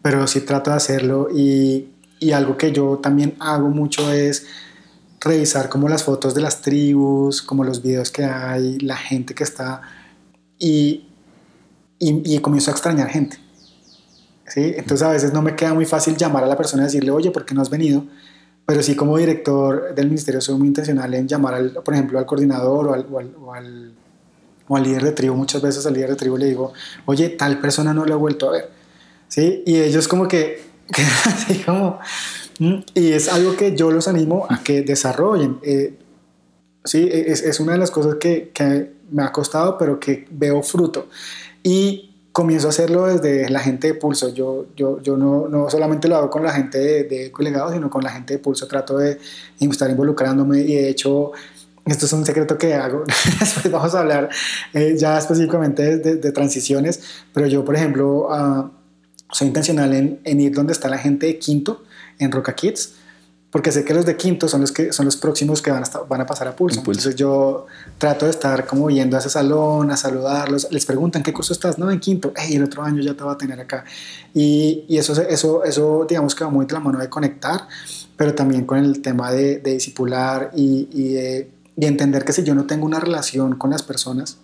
[0.01, 1.89] pero sí trato de hacerlo y,
[2.19, 4.45] y algo que yo también hago mucho es
[5.19, 9.43] revisar como las fotos de las tribus, como los videos que hay, la gente que
[9.43, 9.81] está
[10.57, 11.05] y,
[11.99, 13.37] y, y comienzo a extrañar gente.
[14.51, 14.73] ¿Sí?
[14.75, 17.31] Entonces a veces no me queda muy fácil llamar a la persona y decirle, oye,
[17.31, 18.03] ¿por qué no has venido?
[18.65, 22.25] Pero sí como director del ministerio soy muy intencional en llamar, al, por ejemplo, al
[22.25, 23.93] coordinador o al, o, al, o, al,
[24.67, 25.35] o al, líder de tribu.
[25.35, 26.73] Muchas veces al líder de tribu le digo,
[27.05, 28.69] oye, tal persona no lo he vuelto a ver.
[29.29, 29.63] ¿Sí?
[29.65, 30.61] Y ellos como que,
[31.25, 31.99] así como...
[32.93, 35.59] Y es algo que yo los animo a que desarrollen.
[35.63, 35.97] Eh,
[36.83, 40.61] sí, es, es, una de las cosas que, que me ha costado, pero que veo
[40.61, 41.07] fruto.
[41.63, 44.33] Y comienzo a hacerlo desde la gente de Pulso.
[44.33, 47.89] Yo, yo, yo no, no solamente lo hago con la gente de, de Colegados, sino
[47.89, 48.67] con la gente de Pulso.
[48.67, 49.19] Trato de
[49.59, 51.31] estar involucrándome y de hecho
[51.85, 53.03] esto es un secreto que hago,
[53.39, 54.29] después vamos a hablar
[54.73, 57.01] eh, ya específicamente de, de, transiciones,
[57.33, 58.69] pero yo, por ejemplo, uh,
[59.31, 61.83] soy intencional en, en, ir donde está la gente de Quinto,
[62.19, 62.93] en Roca Kids,
[63.51, 65.83] porque sé que los de Quinto son los, que, son los próximos que van a,
[65.83, 66.81] estar, van a pasar a Pulso.
[66.83, 67.01] Pulso.
[67.01, 71.33] Entonces yo trato de estar como yendo a ese salón, a saludarlos, les preguntan, ¿qué
[71.33, 71.77] curso estás?
[71.77, 73.83] No, en Quinto, hey, el otro año ya te va a tener acá.
[74.33, 77.67] Y, y eso, eso, eso, digamos que va muy de la mano de conectar,
[78.15, 82.43] pero también con el tema de, de discipular y, y de y entender que si
[82.43, 84.37] yo no tengo una relación con las personas,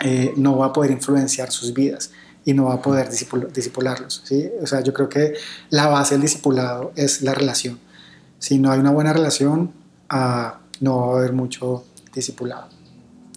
[0.00, 2.10] eh, no va a poder influenciar sus vidas
[2.44, 4.22] y no va a poder disipularlos.
[4.24, 4.50] ¿sí?
[4.60, 5.34] O sea, yo creo que
[5.70, 7.78] la base del discipulado es la relación.
[8.42, 9.70] Si no hay una buena relación,
[10.12, 12.66] uh, no va a haber mucho discipulado.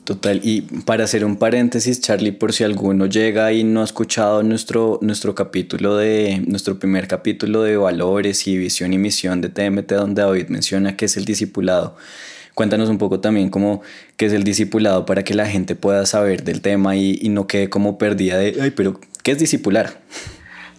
[0.04, 4.42] Total, y para hacer un paréntesis, Charlie, por si alguno llega y no ha escuchado
[4.42, 9.92] nuestro, nuestro capítulo de, nuestro primer capítulo de valores y visión y misión de TMT,
[9.92, 11.96] donde David menciona que es el discipulado.
[12.56, 13.84] Cuéntanos un poco también cómo
[14.18, 17.46] qué es el discipulado para que la gente pueda saber del tema y, y no
[17.46, 20.02] quede como perdida de, ay, pero ¿qué es discipular?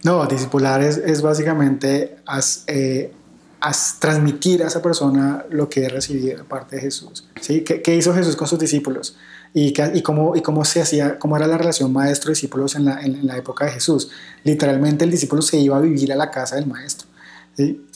[0.03, 3.13] No, discipular es, es básicamente as, eh,
[3.59, 7.27] as transmitir a esa persona lo que he recibido de parte de Jesús.
[7.41, 7.61] ¿sí?
[7.61, 9.15] ¿Qué, ¿Qué, hizo Jesús con sus discípulos?
[9.53, 13.01] ¿Y, qué, y, cómo, y cómo se hacía, cómo era la relación maestro-discípulos en la,
[13.01, 14.09] en, la época de Jesús.
[14.43, 17.07] Literalmente el discípulo se iba a vivir a la casa del maestro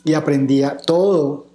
[0.03, 1.51] y aprendía todo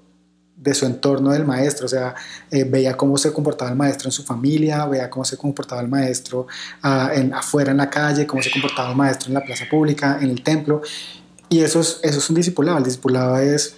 [0.56, 2.14] de su entorno del maestro, o sea,
[2.50, 5.88] eh, veía cómo se comportaba el maestro en su familia, veía cómo se comportaba el
[5.88, 6.46] maestro
[6.82, 10.18] uh, en, afuera en la calle, cómo se comportaba el maestro en la plaza pública,
[10.20, 10.80] en el templo,
[11.48, 13.76] y eso es, eso es un discipulado, el discipulado es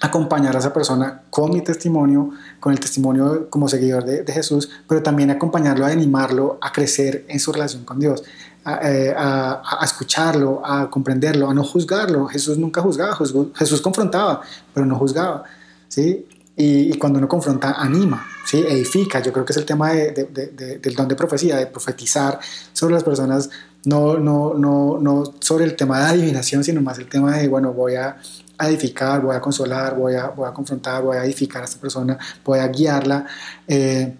[0.00, 2.30] acompañar a esa persona con mi testimonio,
[2.60, 7.40] con el testimonio como seguidor de, Jesús, pero también acompañarlo, a animarlo a crecer en
[7.40, 8.22] su relación con Dios,
[8.64, 9.14] a, eh,
[9.82, 12.26] escucharlo, a comprenderlo, a no juzgarlo.
[12.26, 13.16] Jesús nunca juzgaba,
[13.54, 14.42] Jesús, confrontaba,
[14.74, 15.44] pero no juzgaba.
[15.88, 16.26] ¿sí?
[16.56, 18.58] Y, cuando uno confronta, anima, ¿sí?
[18.58, 19.20] edifica.
[19.20, 22.38] Yo creo que es el tema de, de, de, del don de profecía, de profetizar
[22.72, 23.50] sobre las personas,
[23.84, 27.72] no, no, no, no sobre el tema de adivinación, sino más el tema de, bueno,
[27.72, 28.16] voy a
[28.60, 32.18] edificar, voy a consolar, voy a, voy a confrontar, voy a edificar a esta persona,
[32.44, 33.26] voy a guiarla.
[33.68, 34.14] Eh,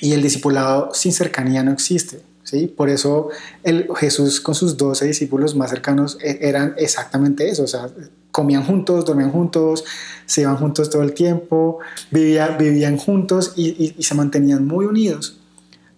[0.00, 2.20] y el discipulado sin cercanía no existe.
[2.42, 2.66] ¿sí?
[2.66, 3.28] Por eso
[3.62, 7.88] el, Jesús con sus doce discípulos más cercanos e, eran exactamente eso, o sea,
[8.30, 9.84] comían juntos, dormían juntos,
[10.26, 11.78] se iban juntos todo el tiempo,
[12.10, 15.38] vivía, vivían juntos y, y, y, se mantenían muy unidos.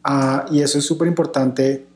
[0.09, 1.87] Uh, y eso es súper importante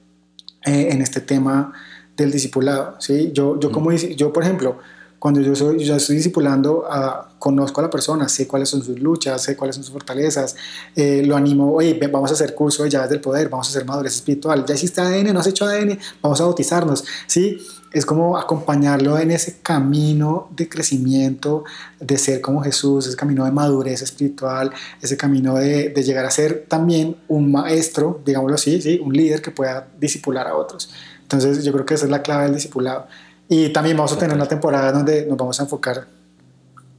[0.65, 1.73] eh, en este tema
[2.17, 2.97] del discipulado.
[3.01, 3.31] ¿sí?
[3.33, 4.79] Yo, yo, como, yo, por ejemplo,
[5.23, 8.99] cuando yo, soy, yo estoy discipulando, uh, conozco a la persona, sé cuáles son sus
[8.99, 10.57] luchas, sé cuáles son sus fortalezas,
[10.97, 13.85] eh, lo animo, oye, vamos a hacer curso de llaves del poder, vamos a hacer
[13.85, 17.57] madurez espiritual, ya hiciste ADN, no has hecho ADN, vamos a bautizarnos, ¿sí?
[17.93, 21.63] Es como acompañarlo en ese camino de crecimiento,
[22.01, 26.33] de ser como Jesús, ese camino de madurez espiritual, ese camino de, de llegar a
[26.33, 29.01] ser también un maestro, digámoslo así, ¿sí?
[29.01, 30.91] un líder que pueda disipular a otros.
[31.23, 33.07] Entonces yo creo que esa es la clave del discipulado.
[33.53, 36.07] Y también vamos a tener una temporada donde nos vamos a enfocar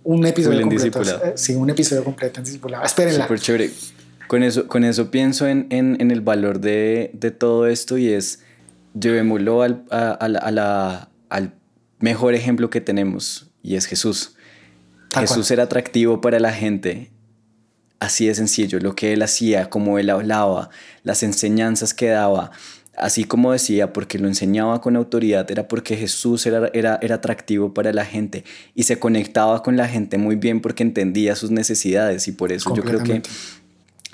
[0.04, 1.02] un episodio completo.
[1.02, 2.84] Eh, sí, un episodio completo en discipulado.
[2.84, 3.24] Espérenla.
[3.24, 3.72] Súper chévere.
[4.28, 8.10] Con eso, con eso pienso en, en, en el valor de, de, todo esto y
[8.10, 8.42] es
[8.94, 11.56] llevémoslo al, a, a la, a la, al
[11.98, 14.36] mejor ejemplo que tenemos y es Jesús.
[15.10, 15.54] Tal Jesús cual.
[15.54, 17.12] era atractivo para la gente.
[18.00, 20.70] Así de sencillo, lo que él hacía, cómo él hablaba,
[21.02, 22.52] las enseñanzas que daba,
[22.96, 27.74] así como decía, porque lo enseñaba con autoridad, era porque Jesús era, era, era atractivo
[27.74, 28.44] para la gente
[28.76, 32.28] y se conectaba con la gente muy bien porque entendía sus necesidades.
[32.28, 33.22] Y por eso yo creo que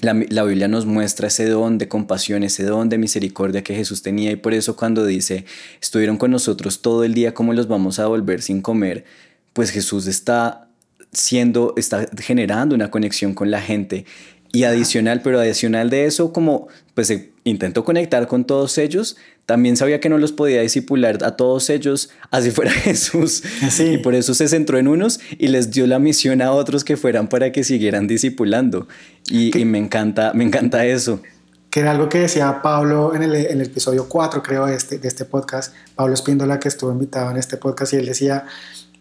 [0.02, 4.02] la, la, Biblia nos muestra ese don de compasión, ese don de misericordia que Jesús
[4.02, 4.32] tenía.
[4.32, 5.46] Y por eso cuando dice,
[5.82, 9.04] estuvieron con nosotros todo el día, ¿cómo los vamos a volver sin comer?
[9.52, 10.70] Pues Jesús está
[11.12, 14.06] siendo, está generando una conexión con la gente.
[14.52, 19.78] Y adicional, pero adicional de eso, como pues se intentó conectar con todos ellos, también
[19.78, 23.44] sabía que no los podía disipular a todos ellos, así fuera Jesús.
[23.70, 23.94] Sí.
[23.94, 26.98] Y por eso se centró en unos y les dio la misión a otros que
[26.98, 28.88] fueran para que siguieran disipulando.
[29.30, 31.22] Y, y me, encanta, me encanta eso.
[31.70, 34.98] Que era algo que decía Pablo en el, en el episodio 4, creo, de este,
[34.98, 35.74] de este podcast.
[35.96, 38.46] Pablo Espíndola, que estuvo invitado en este podcast, y él decía,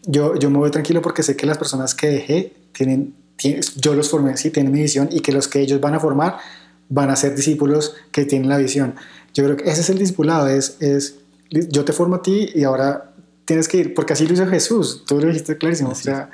[0.07, 3.95] yo, yo me voy tranquilo porque sé que las personas que dejé tienen, tienen yo
[3.95, 6.39] los formé, sí, tienen mi visión y que los que ellos van a formar
[6.89, 8.95] van a ser discípulos que tienen la visión.
[9.35, 11.17] Yo creo que ese es el discipulado, es, es
[11.51, 13.13] yo te formo a ti y ahora
[13.45, 16.31] tienes que ir, porque así lo hizo Jesús, tú lo dijiste clarísimo, Así o sea,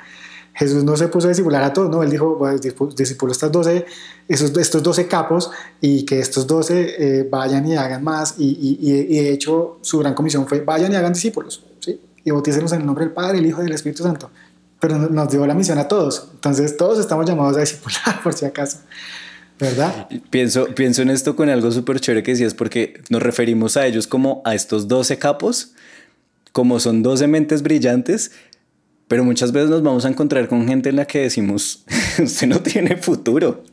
[0.53, 3.85] Jesús no se puso a discipular a todos, no, él dijo, bueno, discipuló estas 12,
[4.27, 8.77] esos, estos 12 capos y que estos 12 eh, vayan y hagan más y, y,
[8.81, 11.99] y, de hecho su gran comisión fue vayan y hagan discípulos, ¿sí?
[12.23, 14.31] Y bautícenos en el nombre del Padre, el Hijo y del Espíritu Santo.
[14.79, 18.45] Pero nos dio la misión a todos, entonces todos estamos llamados a discipular por si
[18.45, 18.79] acaso.
[19.59, 20.07] ¿Verdad?
[20.29, 24.07] Pienso, pienso en esto con algo súper chévere que decías, porque nos referimos a ellos
[24.07, 25.73] como a estos 12 capos,
[26.51, 28.31] como son 12 mentes brillantes,
[29.07, 31.85] pero muchas veces nos vamos a encontrar con gente en la que decimos,
[32.23, 33.63] usted no tiene futuro.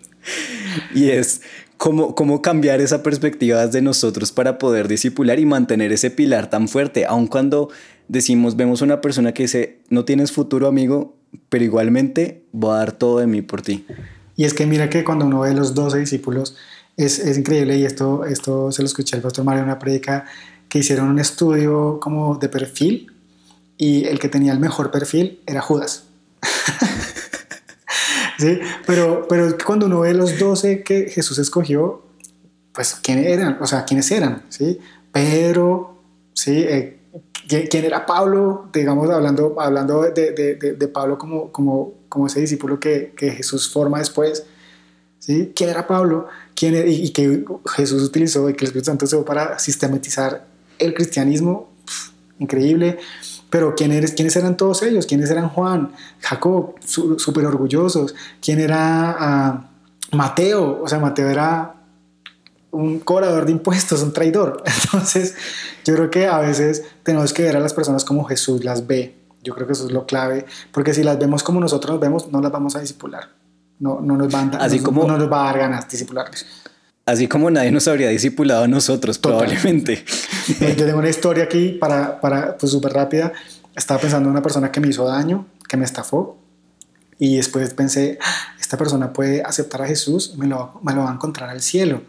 [0.95, 1.43] Y es
[1.77, 6.69] cómo, cómo cambiar esa perspectiva de nosotros para poder disipular y mantener ese pilar tan
[6.69, 7.71] fuerte, aun cuando
[8.09, 11.17] decimos, vemos una persona que dice, no tienes futuro amigo,
[11.49, 13.87] pero igualmente voy a dar todo de mí por ti.
[14.37, 16.57] Y es que mira que cuando uno ve los 12 discípulos,
[16.97, 20.27] es, es increíble, y esto, esto se lo escuché al pastor Mario en una predica,
[20.69, 23.13] que hicieron un estudio como de perfil,
[23.77, 26.05] y el que tenía el mejor perfil era Judas.
[28.39, 28.59] ¿Sí?
[28.87, 32.03] Pero, pero cuando uno ve los 12 que Jesús escogió,
[32.73, 34.79] pues quiénes eran, o sea, quiénes eran, ¿sí?
[35.13, 35.99] Pedro,
[36.33, 36.65] ¿sí?
[36.67, 36.99] Eh,
[37.47, 38.71] ¿Quién era Pablo?
[38.73, 43.71] Digamos, hablando, hablando de, de, de, Pablo como, como, como ese discípulo que, que, Jesús
[43.71, 44.45] forma después.
[45.19, 45.51] ¿sí?
[45.57, 46.29] ¿Quién era Pablo?
[46.55, 47.43] ¿Quién y, que
[47.75, 50.45] Jesús utilizó y que el Espíritu Santo usó para sistematizar
[50.79, 51.73] el cristianismo.
[52.39, 52.99] increíble.
[53.49, 55.07] Pero ¿quién eres, ¿quiénes eran todos ellos?
[55.07, 58.15] ¿Quiénes eran Juan, Jacob, súper orgullosos?
[58.43, 59.71] ¿Quién era ah,
[60.11, 60.83] Mateo?
[60.83, 61.77] O sea, Mateo era
[62.73, 64.63] un cobrador de impuestos, un traidor.
[64.85, 65.35] Entonces,
[65.87, 69.22] yo creo que a veces tenemos que ver a las personas como Jesús las ve.
[69.43, 72.29] Yo creo que eso es lo clave, porque si las vemos como nosotros nos vemos,
[72.31, 73.29] no las vamos a disipular.
[73.81, 76.47] No, no, nos, van, Así como, no nos va a dar ganas disipularles.
[77.05, 80.05] Así como nadie nos habría discipulado a nosotros, probablemente.
[80.61, 83.33] Eh, yo tengo una historia aquí para, para pues súper rápida.
[83.75, 86.39] Estaba pensando en una persona que me hizo daño, que me estafó.
[87.19, 91.11] Y después pensé, ah, esta persona puede aceptar a Jesús, me lo, me lo va
[91.11, 92.03] a encontrar al cielo.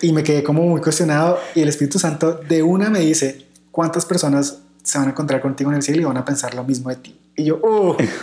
[0.00, 4.06] Y me quedé como muy cuestionado y el Espíritu Santo de una me dice, ¿cuántas
[4.06, 6.90] personas se van a encontrar contigo en el cielo y van a pensar lo mismo
[6.90, 7.18] de ti?
[7.34, 7.96] Y yo, oh,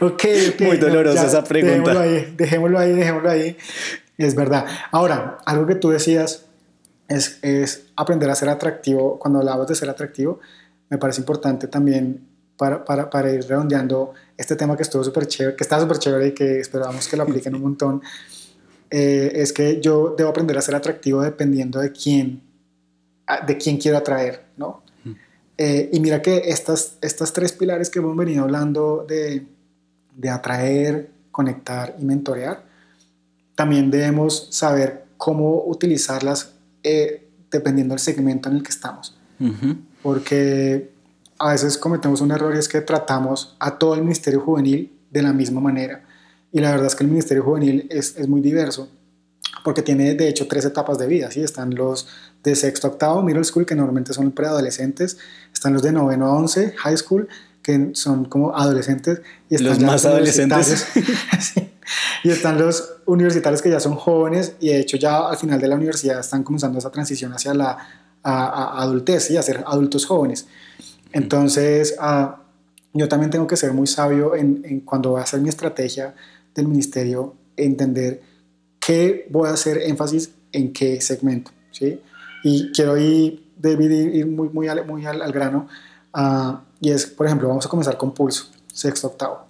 [0.00, 0.48] okay.
[0.48, 1.92] okay, Muy dolorosa esa pregunta.
[1.92, 3.56] Dejémoslo ahí, dejémoslo ahí, dejémoslo ahí.
[4.16, 4.66] Es verdad.
[4.92, 6.44] Ahora, algo que tú decías
[7.08, 9.18] es, es aprender a ser atractivo.
[9.18, 10.38] Cuando hablabas de ser atractivo,
[10.88, 12.24] me parece importante también
[12.56, 16.28] para, para, para ir redondeando este tema que estuvo súper chévere, que está súper chévere
[16.28, 18.02] y que esperamos que lo apliquen un montón.
[18.90, 22.42] Eh, es que yo debo aprender a ser atractivo dependiendo de quién,
[23.46, 24.82] de quién quiero atraer, ¿no?
[25.56, 29.46] Eh, y mira que estas, estas tres pilares que hemos venido hablando de,
[30.16, 32.64] de atraer, conectar y mentorear,
[33.54, 39.16] también debemos saber cómo utilizarlas eh, dependiendo del segmento en el que estamos.
[40.02, 40.90] Porque
[41.38, 45.22] a veces cometemos un error y es que tratamos a todo el ministerio juvenil de
[45.22, 46.04] la misma manera.
[46.50, 48.88] Y la verdad es que el Ministerio Juvenil es, es muy diverso
[49.64, 51.42] porque tiene de hecho tres etapas de vida, ¿sí?
[51.42, 52.06] Están los
[52.44, 55.18] de sexto a octavo, middle school, que normalmente son preadolescentes,
[55.52, 57.28] están los de noveno a once, high school,
[57.62, 59.22] que son como adolescentes.
[59.48, 60.86] Y están los más adolescentes.
[62.22, 65.68] Y están los universitarios que ya son jóvenes y de hecho ya al final de
[65.68, 67.76] la universidad están comenzando esa transición hacia la
[68.22, 70.46] a, adultez y a ser adultos jóvenes.
[71.12, 72.40] Entonces, ah,
[72.94, 76.14] yo también tengo que ser muy sabio en, en cuando voy a hacer mi estrategia
[76.54, 78.22] del ministerio entender
[78.80, 81.50] qué voy a hacer énfasis en qué segmento.
[81.70, 82.00] ¿sí?
[82.44, 85.66] Y quiero ir, David, ir muy, muy, al, muy al, grano.
[86.14, 89.46] Uh, y es, por ejemplo, vamos a comenzar con pulso, sexto, octavo.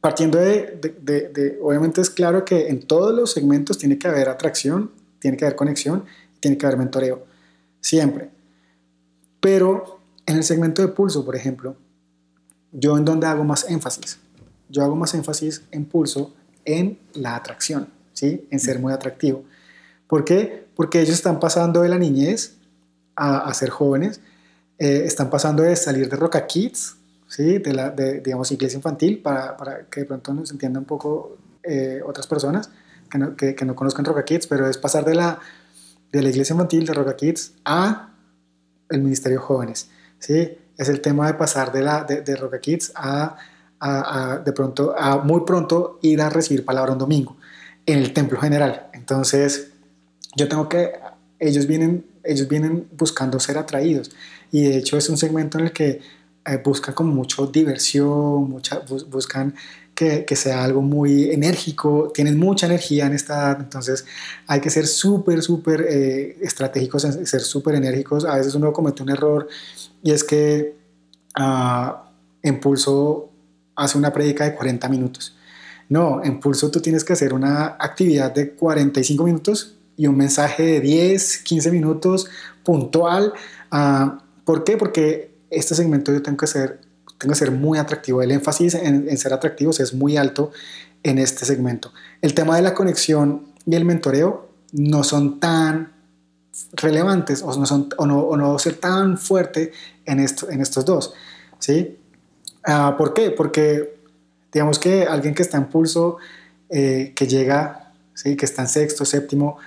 [0.00, 5.36] Partiendo de, obviamente es claro que en todos los segmentos tiene que haber atracción, tiene
[5.36, 6.04] que haber conexión,
[6.40, 7.24] tiene que haber mentoreo,
[7.80, 8.30] siempre.
[9.40, 11.76] Pero en el segmento de pulso, por ejemplo,
[12.72, 14.18] yo en donde hago más énfasis,
[14.68, 18.46] yo hago más énfasis en pulso en la atracción, ¿sí?
[18.50, 19.44] en ser muy atractivo.
[20.06, 20.66] ¿Por qué?
[20.74, 22.56] Porque ellos están pasando de la niñez
[23.14, 24.20] a, ser jóvenes,
[24.78, 26.96] eh, están pasando de salir de Roca Kids,
[27.28, 27.58] ¿sí?
[27.58, 31.38] de la de, digamos, iglesia infantil, para, para, que de pronto nos entiendan un poco
[31.62, 32.70] eh, otras personas
[33.10, 35.40] que no, que, que no, conozcan Roca Kids, pero es pasar de la,
[36.12, 38.10] de la iglesia infantil de Roca Kids a
[38.90, 39.88] el Ministerio Jóvenes.
[40.18, 40.58] ¿sí?
[40.76, 43.36] Es el tema de pasar de, la, de, de Roca Kids a
[43.80, 47.36] a, de pronto, a muy pronto ir a recibir palabra un domingo
[47.84, 48.88] en el templo general.
[48.92, 49.72] Entonces,
[50.36, 50.92] yo tengo que,
[51.38, 54.10] ellos vienen, ellos vienen buscando ser atraídos
[54.52, 56.00] y de hecho es un segmento en el que
[56.46, 59.54] eh, buscan como mucho diversión, mucha, buscan
[59.94, 64.04] que, que, sea algo muy enérgico, tienen mucha energía en esta edad, entonces
[64.46, 68.26] hay que ser súper, súper eh, estratégicos, ser súper enérgicos.
[68.26, 69.48] A veces uno comete un error
[70.02, 70.76] y es que...
[71.38, 72.06] Uh,
[72.46, 73.30] en Pulso
[73.74, 75.36] hace una prédica de 40 minutos.
[75.88, 80.62] No, en Pulso tú tienes que hacer una actividad de 45 minutos y un mensaje
[80.62, 82.28] de 10, 15 minutos
[82.64, 83.32] puntual.
[83.72, 84.76] Uh, ¿Por qué?
[84.76, 86.80] Porque este segmento yo tengo que ser,
[87.18, 88.22] tengo que ser muy atractivo.
[88.22, 90.52] El énfasis en, en ser atractivos es muy alto
[91.02, 91.92] en este segmento.
[92.20, 95.92] El tema de la conexión y el mentoreo no son tan
[96.72, 99.72] relevantes o no, son, o no, o no ser tan fuerte
[100.04, 101.14] en, esto, en estos dos.
[101.58, 101.98] ¿sí?
[102.66, 103.30] Uh, ¿Por qué?
[103.30, 104.00] Porque
[104.52, 106.16] digamos que alguien que está en pulso,
[106.70, 108.36] eh, que llega, ¿sí?
[108.36, 109.58] que está en sexto, séptimo,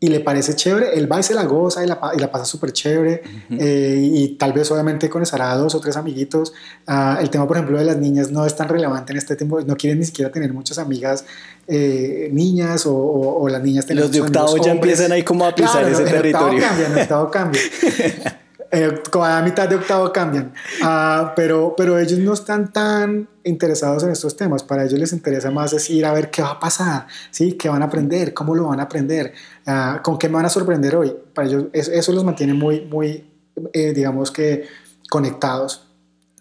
[0.00, 2.44] y le parece chévere, él va y se la goza y la, y la pasa
[2.44, 6.52] súper chévere eh, y tal vez obviamente conocerá a dos o tres amiguitos.
[6.86, 9.60] Uh, el tema, por ejemplo, de las niñas no es tan relevante en este tiempo,
[9.60, 11.24] no quieren ni siquiera tener muchas amigas
[11.66, 15.44] eh, niñas o, o, o, las niñas tener Los de octavo ya empiezan ahí como
[15.44, 16.58] a pisar claro, ese en territorio.
[16.58, 17.60] Octavo cambia, en octavo cambia.
[18.70, 20.52] eh, a mitad de octavo cambian,
[20.82, 25.50] uh, pero, pero ellos no están tan interesados en estos temas, para ellos les interesa
[25.50, 27.54] más decir a ver qué va a pasar, ¿sí?
[27.54, 29.32] qué van a aprender, cómo lo van a aprender,
[29.66, 32.82] uh, con qué me van a sorprender hoy, para ellos eso, eso los mantiene muy,
[32.82, 33.24] muy
[33.72, 34.66] eh, digamos que
[35.08, 35.86] conectados.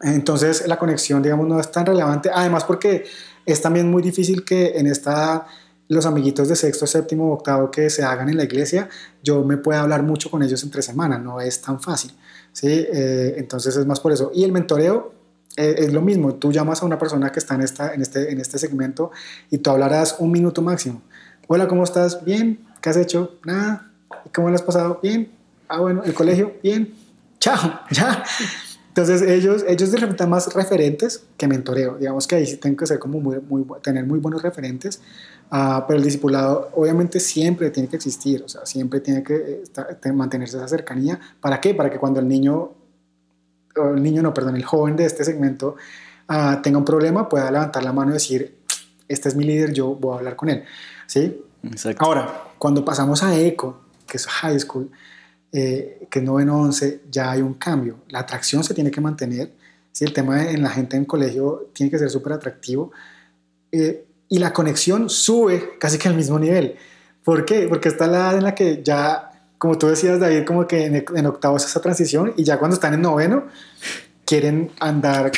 [0.01, 3.05] Entonces la conexión, digamos, no es tan relevante, además porque
[3.45, 5.47] es también muy difícil que en esta
[5.89, 8.89] los amiguitos de sexto, séptimo, octavo que se hagan en la iglesia,
[9.23, 12.11] yo me puedo hablar mucho con ellos entre semana, no es tan fácil.
[12.51, 12.67] ¿sí?
[12.67, 14.31] Eh, entonces es más por eso.
[14.33, 15.13] Y el mentoreo
[15.55, 18.31] eh, es lo mismo, tú llamas a una persona que está en, esta, en, este,
[18.31, 19.11] en este segmento
[19.49, 21.01] y tú hablarás un minuto máximo.
[21.47, 22.23] Hola, ¿cómo estás?
[22.25, 23.35] Bien, ¿qué has hecho?
[23.45, 23.89] Nada.
[24.25, 24.99] ¿Y cómo lo has pasado?
[25.01, 25.31] Bien.
[25.69, 26.93] Ah, bueno, el colegio, bien.
[27.39, 28.23] Chao, ya.
[28.97, 31.97] Entonces ellos, ellos resultan más referentes que mentoreo.
[31.99, 35.01] Digamos que ahí sí tengo que ser como muy, muy, tener muy buenos referentes,
[35.51, 39.87] uh, pero el discipulado obviamente siempre tiene que existir, o sea, siempre tiene que estar,
[40.15, 41.19] mantenerse esa cercanía.
[41.39, 41.75] ¿Para qué?
[41.75, 42.71] Para que cuando el niño,
[43.75, 45.75] el niño no, perdón, el joven de este segmento
[46.27, 48.57] uh, tenga un problema, pueda levantar la mano y decir,
[49.07, 50.63] este es mi líder, yo voy a hablar con él.
[51.05, 51.39] ¿Sí?
[51.61, 52.03] Exacto.
[52.03, 54.89] Ahora, cuando pasamos a ECO, que es high school,
[55.51, 57.99] eh, que es noveno 11, ya hay un cambio.
[58.09, 59.51] La atracción se tiene que mantener.
[59.91, 60.05] ¿sí?
[60.05, 62.91] El tema en la gente en colegio tiene que ser súper atractivo.
[63.71, 66.75] Eh, y la conexión sube casi que al mismo nivel.
[67.23, 67.67] ¿Por qué?
[67.67, 71.05] Porque está la edad en la que ya, como tú decías, David, como que en,
[71.15, 73.45] en octavo es esa transición y ya cuando están en noveno
[74.27, 75.31] quieren andar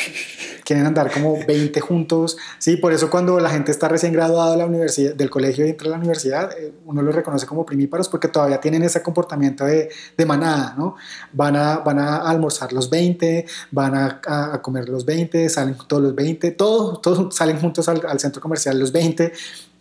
[0.70, 2.76] quieren andar como 20 juntos, ¿sí?
[2.76, 5.88] Por eso cuando la gente está recién graduada de la universidad, del colegio y entra
[5.88, 9.90] a la universidad, eh, uno los reconoce como primíparos porque todavía tienen ese comportamiento de,
[10.16, 10.94] de manada, ¿no?
[11.32, 16.04] Van a, van a almorzar los 20, van a, a, comer los 20, salen todos
[16.04, 19.32] los 20, todos, todos salen juntos al, al centro comercial los 20,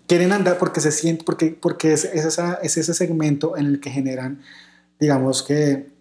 [0.07, 3.79] quieren andar porque se sienten, porque, porque es, es, esa, es ese segmento en el
[3.79, 4.41] que generan,
[4.99, 5.91] digamos que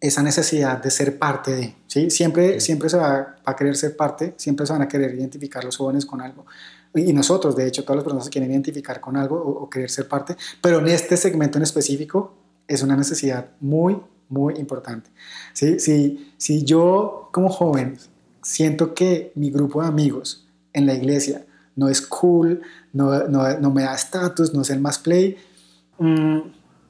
[0.00, 2.10] esa necesidad de ser parte de, ¿sí?
[2.10, 5.76] Siempre, siempre se va a querer ser parte, siempre se van a querer identificar los
[5.76, 6.46] jóvenes con algo.
[6.94, 9.90] Y nosotros, de hecho, todas las personas se quieren identificar con algo o, o querer
[9.90, 12.34] ser parte, pero en este segmento en específico
[12.68, 15.10] es una necesidad muy, muy importante.
[15.52, 15.80] ¿sí?
[15.80, 17.98] Si, si yo como joven
[18.42, 22.62] siento que mi grupo de amigos en la iglesia no es cool,
[22.92, 25.36] no, no, no me da estatus, no es el más play,
[25.98, 26.38] mmm,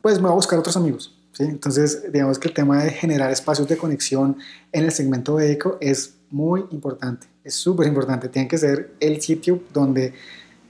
[0.02, 1.17] pues me voy a buscar otros amigos.
[1.32, 1.44] ¿Sí?
[1.44, 4.36] Entonces, digamos que el tema de generar espacios de conexión
[4.72, 8.28] en el segmento de eco es muy importante, es súper importante.
[8.28, 10.14] Tiene que ser el sitio donde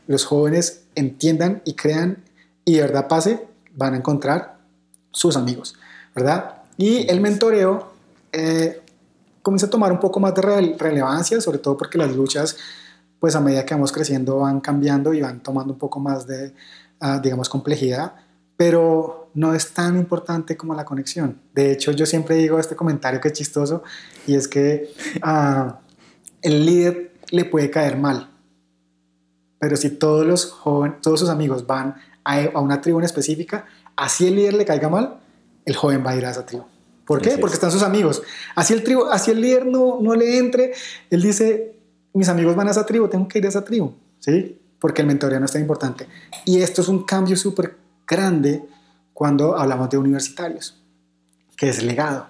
[0.06, 2.18] los jóvenes entiendan y crean
[2.64, 4.58] y de verdad pase, van a encontrar
[5.10, 5.74] sus amigos,
[6.14, 6.62] ¿verdad?
[6.76, 7.92] Y el mentoreo
[8.32, 8.82] eh,
[9.42, 12.56] comienza a tomar un poco más de rele relevancia, sobre todo porque las luchas,
[13.18, 16.52] pues a medida que vamos creciendo, van cambiando y van tomando un poco más de,
[17.00, 18.12] uh, digamos, complejidad,
[18.56, 21.40] pero no es tan importante como la conexión.
[21.54, 23.82] De hecho, yo siempre digo este comentario que es chistoso
[24.26, 24.90] y es que
[25.24, 25.72] uh,
[26.42, 28.30] el líder le puede caer mal,
[29.58, 33.66] pero si todos los jóvenes, todos sus amigos van a, a, una tribu en específica,
[33.96, 35.20] así el líder le caiga mal,
[35.64, 36.64] el joven va a ir a esa tribu.
[37.08, 37.38] ¿Por qué?
[37.38, 37.54] Porque es.
[37.54, 38.22] están sus amigos.
[38.54, 40.74] Así el, tribu, así el líder no, no le entre,
[41.10, 41.74] él dice,
[42.12, 44.60] mis amigos van a esa tribu, tengo que ir a esa tribu, ¿sí?
[44.78, 46.06] Porque el mentoreo no es tan importante.
[46.44, 47.76] Y esto es un cambio súper
[48.06, 48.62] grande
[49.18, 50.80] cuando hablamos de universitarios,
[51.56, 52.28] que es legado.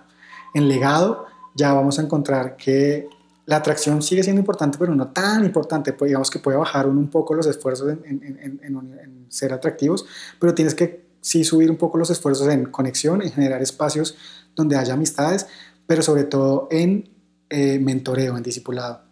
[0.54, 3.10] En legado ya vamos a encontrar que
[3.44, 5.92] la atracción sigue siendo importante, pero no tan importante.
[5.92, 10.06] Pues digamos que puede bajar un, poco los esfuerzos en, en, en, en, ser atractivos,
[10.40, 14.16] pero tienes que sí subir un poco los esfuerzos en conexión, en generar espacios
[14.56, 15.46] donde haya amistades,
[15.86, 17.10] pero sobre todo en
[17.50, 19.02] eh, mentoreo, en discipulado.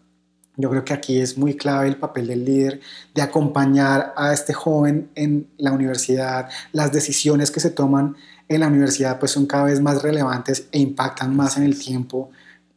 [0.56, 2.80] Yo creo que aquí es muy clave el papel del líder
[3.14, 6.48] de acompañar a este joven en la universidad.
[6.72, 8.16] Las decisiones que se toman
[8.48, 12.30] en la universidad pues son cada vez más relevantes e impactan más en el tiempo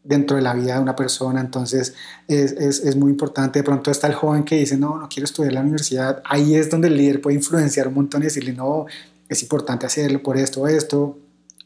[0.03, 1.93] dentro de la vida de una persona, entonces
[2.27, 3.59] es, es, es, muy importante.
[3.59, 6.55] De pronto está el joven que dice, no, no quiero estudiar en la universidad, ahí
[6.55, 8.85] es donde el líder puede influenciar un montón y decirle, no,
[9.27, 11.17] es importante hacerlo por esto, esto,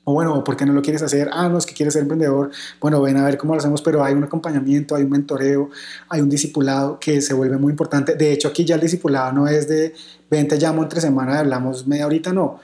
[0.05, 1.29] o bueno, ¿por qué no lo quieres hacer?
[1.31, 2.51] Ah, no, es que quieres ser emprendedor.
[2.81, 5.69] Bueno, ven a ver cómo lo hacemos, pero hay un acompañamiento, hay un mentoreo,
[6.09, 8.15] hay un discipulado que se vuelve muy importante.
[8.15, 9.93] De hecho, aquí ya el discipulado no es de,
[10.29, 12.59] ven, te llamo entre semana, hablamos media horita, no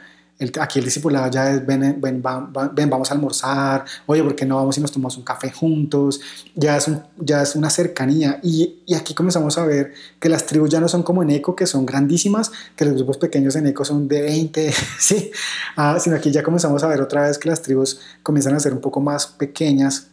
[0.60, 2.24] aquí el discipulado ya es, ven, ven,
[2.74, 6.22] ven, vamos a almorzar, oye, ¿por qué no vamos y nos tomamos un café juntos?
[6.56, 8.40] Ya es, un, ya es una cercanía.
[8.42, 11.56] Y, y, aquí comenzamos a ver que las tribus ya no son como en ECO,
[11.56, 15.32] que son grandísimas, que los grupos pequeños en ECO son de 20, ¿sí?
[15.76, 18.74] Ah, sino aquí ya comenzamos a ver otra vez que las tribus comienzan a ser
[18.74, 20.08] un poco más pequeñas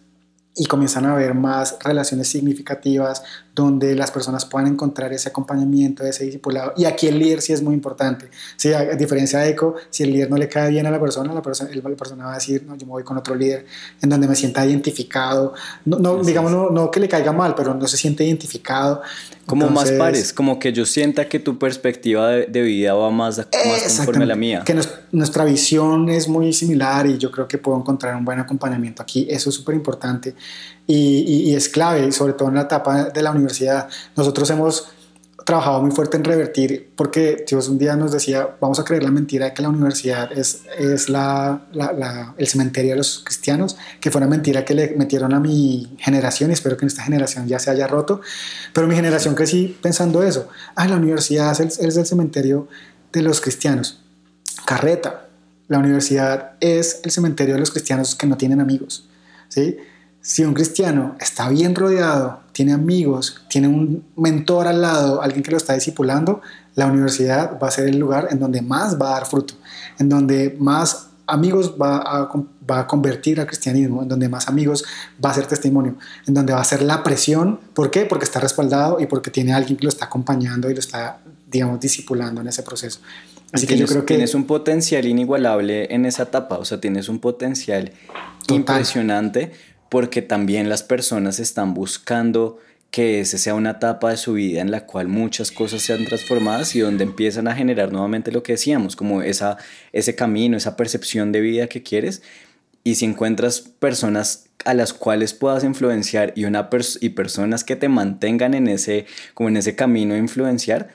[0.56, 3.22] y comienzan a haber más relaciones significativas
[3.56, 6.74] donde las personas puedan encontrar ese acompañamiento, ese discipulado.
[6.76, 8.28] Y aquí el líder sí es muy importante.
[8.56, 11.32] Sí, a, diferencia de ECO, si el líder no le cae bien a la persona,
[11.32, 13.64] la persona, la persona va a decir, no, yo me voy con otro líder
[14.02, 15.54] en donde me sienta identificado.
[15.86, 19.00] No, no digamos, no, no, que le caiga mal, pero no se siente identificado.
[19.46, 23.38] Como más pares, como que yo sienta que tu perspectiva de, de vida va más,
[23.38, 24.64] más conforme a la mía.
[24.66, 28.38] Que nos, nuestra visión es muy similar y yo creo que puedo encontrar un buen
[28.38, 29.26] acompañamiento aquí.
[29.30, 30.34] Eso es súper importante
[30.86, 33.88] y, y, es clave, sobre todo en la etapa de la universidad.
[34.14, 34.88] Nosotros hemos
[35.46, 39.12] trabajado muy fuerte en revertir, porque Dios un día nos decía, vamos a creer la
[39.12, 44.10] mentira de que la universidad es, es la, la, el cementerio de los cristianos, que
[44.10, 47.46] fue una mentira que le metieron a mi generación y espero que en esta generación
[47.46, 48.20] ya se haya roto,
[48.72, 52.66] pero mi generación crecí pensando eso, ah, la universidad es el, es el cementerio
[53.12, 54.00] de los cristianos.
[54.64, 55.28] Carreta,
[55.68, 59.06] la universidad es el cementerio de los cristianos que no tienen amigos,
[59.48, 59.76] ¿sí?
[60.26, 65.52] Si un cristiano está bien rodeado, tiene amigos, tiene un mentor al lado, alguien que
[65.52, 66.40] lo está discipulando,
[66.74, 69.54] la universidad va a ser el lugar en donde más va a dar fruto,
[70.00, 72.28] en donde más amigos va a,
[72.68, 74.84] va a convertir al cristianismo, en donde más amigos
[75.24, 75.94] va a ser testimonio,
[76.26, 77.60] en donde va a ser la presión.
[77.72, 78.04] ¿Por qué?
[78.04, 81.78] Porque está respaldado y porque tiene alguien que lo está acompañando y lo está, digamos,
[81.78, 82.98] discipulando en ese proceso.
[83.52, 87.08] Así que yo creo que tienes un potencial inigualable en esa etapa, o sea, tienes
[87.08, 87.92] un potencial
[88.48, 89.52] impresionante
[89.88, 92.58] porque también las personas están buscando
[92.90, 96.74] que ese sea una etapa de su vida en la cual muchas cosas sean transformadas
[96.74, 99.58] y donde empiezan a generar nuevamente lo que decíamos, como esa,
[99.92, 102.22] ese camino, esa percepción de vida que quieres.
[102.84, 106.70] Y si encuentras personas a las cuales puedas influenciar y, una
[107.00, 110.88] y personas que te mantengan en ese, como en ese camino de influenciar,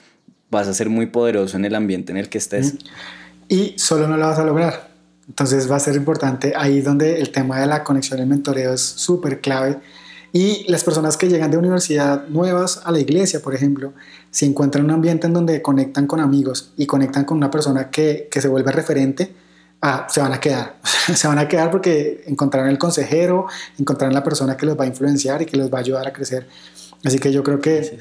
[0.49, 2.75] vas a ser muy poderoso en el ambiente en el que estés.
[3.47, 4.90] Y solo no lo vas a lograr
[5.27, 8.73] entonces va a ser importante ahí donde el tema de la conexión y el mentoreo
[8.73, 9.79] es súper clave.
[10.33, 13.93] Y las personas que llegan de universidad nuevas a la iglesia, por ejemplo,
[14.29, 18.29] si encuentran un ambiente en donde conectan con amigos y conectan con una persona que,
[18.31, 19.33] que se vuelve referente,
[19.81, 20.77] ah, se van a quedar.
[21.15, 23.47] se van a quedar porque encontrarán el consejero,
[23.77, 26.13] encontrarán la persona que los va a influenciar y que los va a ayudar a
[26.13, 26.47] crecer.
[27.03, 27.99] Así que yo creo que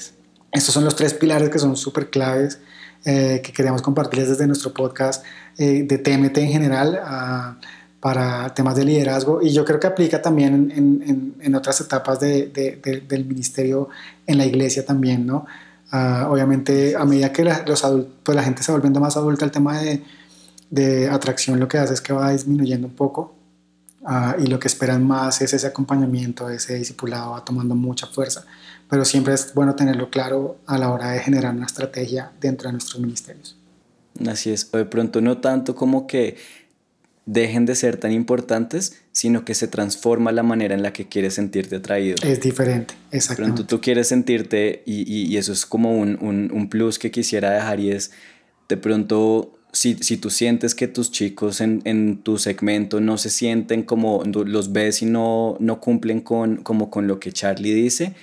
[0.52, 2.60] estos son los tres pilares que son súper claves
[3.04, 5.24] eh, que queremos compartirles desde nuestro podcast
[5.58, 7.56] eh, de TMT en general ah,
[8.00, 12.46] para temas de liderazgo y yo creo que aplica también en, en, otras etapas de,
[12.46, 13.88] de, del ministerio
[14.26, 15.46] en la iglesia también, ¿no?
[15.92, 19.16] Ah, obviamente a medida que la, los adultos, pues la gente se va volviendo más
[19.16, 20.02] adulta, el tema de,
[20.70, 23.34] de atracción lo que hace es que va disminuyendo un poco
[24.04, 28.44] ah, y lo que esperan más es ese acompañamiento, ese discipulado va tomando mucha fuerza
[28.90, 32.72] pero siempre es bueno tenerlo claro a la hora de generar una estrategia dentro de
[32.72, 33.56] nuestros ministerios.
[34.26, 36.36] Así es, o de pronto no tanto como que
[37.26, 41.34] dejen de ser tan importantes, sino que se transforma la manera en la que quieres
[41.34, 42.16] sentirte atraído.
[42.22, 43.56] Es diferente, exactamente.
[43.56, 47.52] Pronto tú quieres sentirte, y, y, eso es como un, un, un, plus que quisiera
[47.52, 48.10] dejar, y es
[48.68, 53.30] de pronto, si, si tú sientes que tus chicos en, en, tu segmento no se
[53.30, 58.14] sienten como los ves y no, no cumplen con, como con lo que Charlie dice,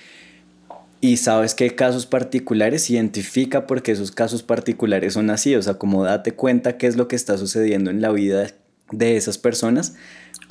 [1.00, 6.04] y sabes qué casos particulares, identifica porque esos casos particulares son así, o sea, como
[6.04, 8.48] date cuenta qué es lo que está sucediendo en la vida
[8.90, 9.94] de esas personas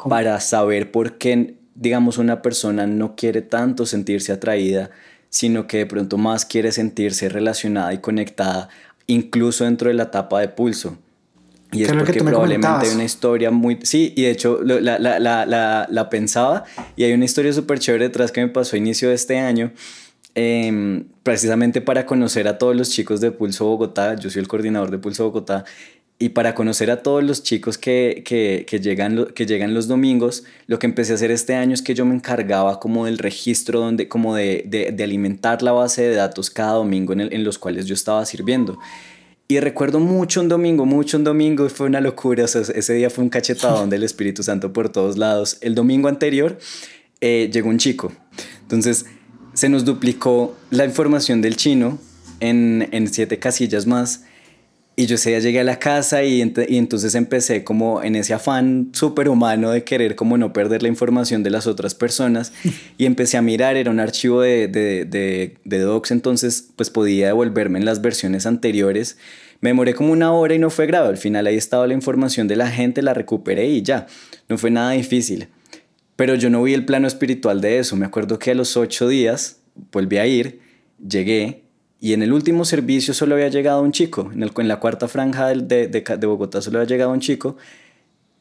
[0.09, 4.89] para saber por qué, digamos, una persona no quiere tanto sentirse atraída,
[5.29, 8.69] sino que de pronto más quiere sentirse relacionada y conectada,
[9.05, 10.97] incluso dentro de la etapa de pulso.
[11.73, 13.79] Y es porque probablemente hay una historia muy...
[13.83, 16.63] Sí, y de hecho la, la, la, la pensaba
[16.95, 19.73] y hay una historia súper chévere detrás que me pasó a inicio de este año
[20.39, 24.91] Em, precisamente para conocer a todos los chicos de Pulso Bogotá, yo soy el coordinador
[24.91, 25.65] de Pulso Bogotá,
[26.19, 30.43] y para conocer a todos los chicos que, que, que, llegan, que llegan los domingos,
[30.67, 33.79] lo que empecé a hacer este año es que yo me encargaba como del registro,
[33.79, 37.57] donde, como de, de, alimentar la base de datos cada domingo en, el, en los
[37.57, 38.77] cuales yo estaba sirviendo.
[39.47, 43.31] Y recuerdo mucho un domingo, mucho un domingo, fue una locura, ese día fue un
[43.31, 45.57] cachetadón del Espíritu Santo por todos lados.
[45.61, 46.59] El domingo anterior
[47.21, 48.11] eh, llegó un chico.
[48.61, 49.07] Entonces
[49.57, 51.97] se nos duplicó la información del chino
[52.39, 54.23] en, en siete casillas más.
[54.95, 58.35] Y yo ese día llegué a la casa y, y entonces empecé como en ese
[58.35, 62.53] afán súper humano de querer como no perder la información de las otras personas
[62.99, 67.25] y empecé a mirar, era un archivo de, de, de, de docs, entonces pues podía
[67.25, 69.17] devolverme en las versiones anteriores.
[69.61, 72.47] Me demoré como una hora y no fue grave, al final ahí estaba la información
[72.47, 74.05] de la gente, la recuperé y ya,
[74.49, 75.47] no fue nada difícil.
[76.17, 79.07] Pero yo no vi el plano espiritual de eso, me acuerdo que a los ocho
[79.07, 79.61] días
[79.91, 80.59] volví a ir,
[81.07, 81.63] llegué
[81.99, 85.87] y en el último servicio solo había llegado un chico, en, la cuarta franja de,
[85.87, 87.55] de, de, Bogotá solo había llegado un chico.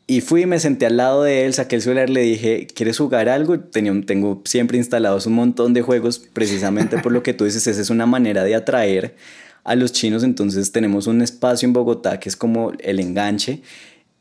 [0.09, 3.29] Y fui me senté al lado de él, saqué el celular, le dije, ¿quieres jugar
[3.29, 3.59] algo?
[3.59, 7.81] Tenía, tengo siempre instalados un montón de juegos, precisamente por lo que tú dices, esa
[7.81, 9.17] es una manera de atraer
[9.65, 13.63] a los chinos, entonces tenemos un espacio en Bogotá que es como el enganche.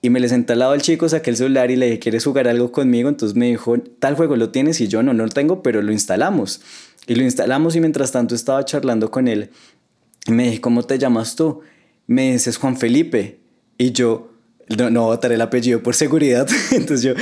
[0.06, 2.24] Y me le senté al lado del chico, saqué el celular y le dije, ¿quieres
[2.24, 3.10] jugar algo conmigo?
[3.10, 5.92] Entonces me dijo, tal juego lo tienes y yo no, no lo tengo, pero lo
[5.92, 6.62] instalamos.
[7.08, 9.50] Y lo instalamos y mientras tanto estaba charlando con él.
[10.28, 11.62] Y me dije, ¿cómo te llamas tú?
[12.06, 13.40] Me dices Juan Felipe.
[13.80, 14.30] Y yo,
[14.78, 16.48] no, no voy el apellido por seguridad.
[16.72, 17.14] Entonces yo,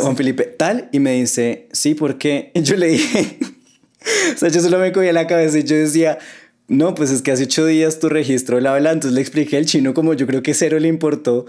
[0.00, 0.88] Juan Felipe, tal.
[0.90, 2.50] Y me dice, sí, ¿por qué?
[2.54, 3.38] Y yo le dije,
[4.34, 6.18] o sea, yo solo me cogía la cabeza y yo decía,
[6.66, 8.90] no, pues es que hace ocho días tu registro la habla.
[8.90, 11.46] Entonces le expliqué al chino como yo creo que cero le importó.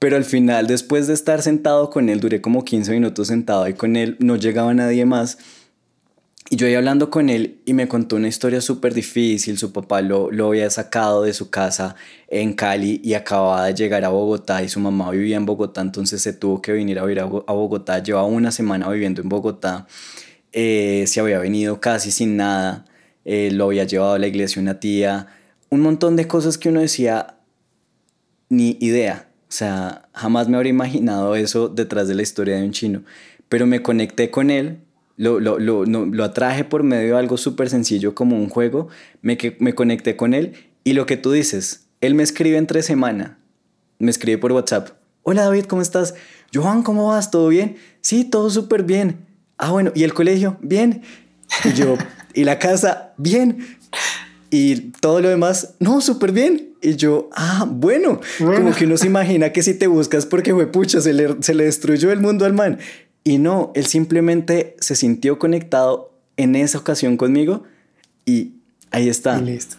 [0.00, 3.74] Pero al final, después de estar sentado con él, duré como 15 minutos sentado ahí
[3.74, 5.36] con él, no llegaba nadie más.
[6.48, 9.58] Y yo iba hablando con él y me contó una historia súper difícil.
[9.58, 11.96] Su papá lo, lo había sacado de su casa
[12.28, 16.22] en Cali y acababa de llegar a Bogotá y su mamá vivía en Bogotá, entonces
[16.22, 18.02] se tuvo que venir a vivir a Bogotá.
[18.02, 19.86] Llevaba una semana viviendo en Bogotá.
[20.52, 22.86] Eh, se había venido casi sin nada.
[23.26, 25.26] Eh, lo había llevado a la iglesia una tía.
[25.68, 27.36] Un montón de cosas que uno decía,
[28.48, 29.29] ni idea.
[29.50, 33.02] O sea, jamás me habría imaginado eso detrás de la historia de un chino.
[33.48, 34.78] Pero me conecté con él
[35.20, 38.88] lo, lo, lo, lo atraje por medio de algo súper sencillo como un juego,
[39.20, 43.38] me, me conecté con él y lo que tú dices, él me escribe entre semana,
[43.98, 44.92] me escribe por WhatsApp,
[45.22, 46.14] hola David, ¿cómo estás?
[46.54, 47.30] Johan, ¿cómo vas?
[47.30, 47.76] ¿Todo bien?
[48.00, 49.26] Sí, todo súper bien.
[49.58, 50.56] Ah, bueno, ¿y el colegio?
[50.62, 51.02] Bien.
[51.64, 51.98] Y yo,
[52.34, 53.12] ¿y la casa?
[53.18, 53.76] Bien.
[54.48, 56.69] Y todo lo demás, no, súper bien.
[56.82, 58.20] Y yo, ah, bueno.
[58.38, 61.54] Como que uno se imagina que si te buscas porque fue pucha, se le, se
[61.54, 62.78] le destruyó el mundo al man.
[63.22, 67.64] Y no, él simplemente se sintió conectado en esa ocasión conmigo
[68.24, 68.52] y
[68.90, 69.38] ahí está.
[69.38, 69.76] Y listo.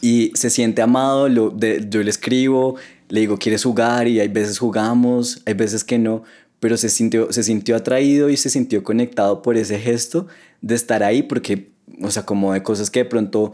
[0.00, 2.76] Y se siente amado, lo, de, yo le escribo,
[3.08, 4.08] le digo, ¿quieres jugar?
[4.08, 6.22] Y hay veces jugamos, hay veces que no,
[6.60, 10.26] pero se sintió, se sintió atraído y se sintió conectado por ese gesto
[10.60, 11.70] de estar ahí, porque,
[12.00, 13.52] o sea, como de cosas que de pronto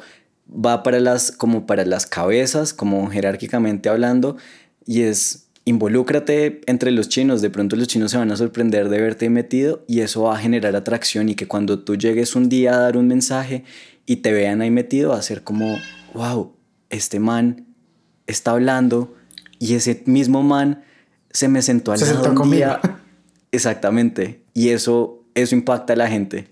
[0.49, 4.36] va para las, como para las cabezas, como jerárquicamente hablando,
[4.86, 9.01] y es involúcrate entre los chinos, de pronto los chinos se van a sorprender de
[9.01, 12.74] verte metido y eso va a generar atracción y que cuando tú llegues un día
[12.74, 13.64] a dar un mensaje
[14.05, 15.78] y te vean ahí metido va a ser como,
[16.12, 16.55] wow,
[16.90, 17.66] este man
[18.26, 19.14] está hablando
[19.59, 20.84] y ese mismo man
[21.30, 22.80] se me sentó al lado un día.
[23.53, 26.49] Exactamente, y eso, eso impacta a la gente.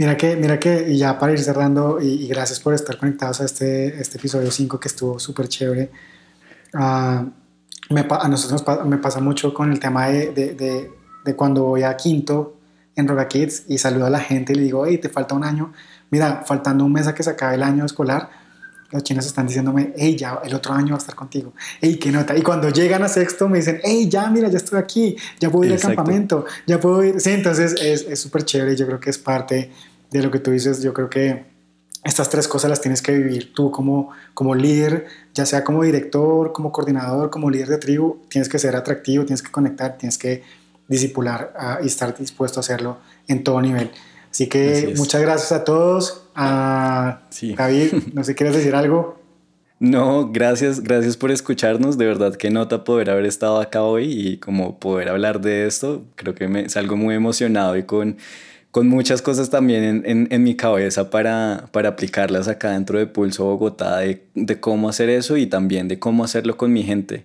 [0.00, 3.44] Mira que, mira que, y ya para ir cerrando, y, gracias por estar conectados a
[3.44, 5.90] este, este episodio 5 que estuvo súper chévere.
[6.72, 7.28] Uh,
[7.92, 10.90] me, a nosotros me pasa mucho con el tema de, de,
[11.26, 12.56] de, cuando voy a quinto
[12.96, 15.44] en Roga Kids y saludo a la gente y le digo, hey, te falta un
[15.44, 15.74] año.
[16.08, 18.30] Mira, faltando un mes a que se acabe el año escolar,
[18.92, 21.52] los chinos están diciéndome, hey, ya el otro año va a estar contigo.
[21.78, 22.34] Hey, qué nota.
[22.34, 25.66] Y cuando llegan a sexto me dicen, hey, ya, mira, ya estoy aquí, ya puedo
[25.66, 27.20] ir al campamento, ya puedo ir.
[27.20, 29.70] Sí, entonces es súper chévere y yo creo que es parte
[30.10, 30.82] de lo que tú dices.
[30.82, 31.44] Yo creo que
[32.04, 36.52] estas tres cosas las tienes que vivir tú como, como líder, ya sea como director,
[36.52, 40.42] como coordinador, como líder de tribu, tienes que ser atractivo, tienes que conectar, tienes que
[40.88, 42.98] disipular uh, y estar dispuesto a hacerlo
[43.28, 43.90] en todo nivel.
[44.30, 46.22] Así que muchas gracias a todos.
[46.34, 47.54] A sí.
[47.54, 49.18] David, no sé, ¿quieres decir algo?
[49.78, 51.96] No, gracias, gracias por escucharnos.
[51.96, 56.04] De verdad que nota poder haber estado acá hoy y como poder hablar de esto.
[56.16, 58.18] Creo que me salgo muy emocionado y con
[58.70, 63.06] con muchas cosas también en, en, en, mi cabeza para, para aplicarlas acá dentro de
[63.06, 67.24] Pulso Bogotá, de, de, cómo hacer eso y también de cómo hacerlo con mi gente.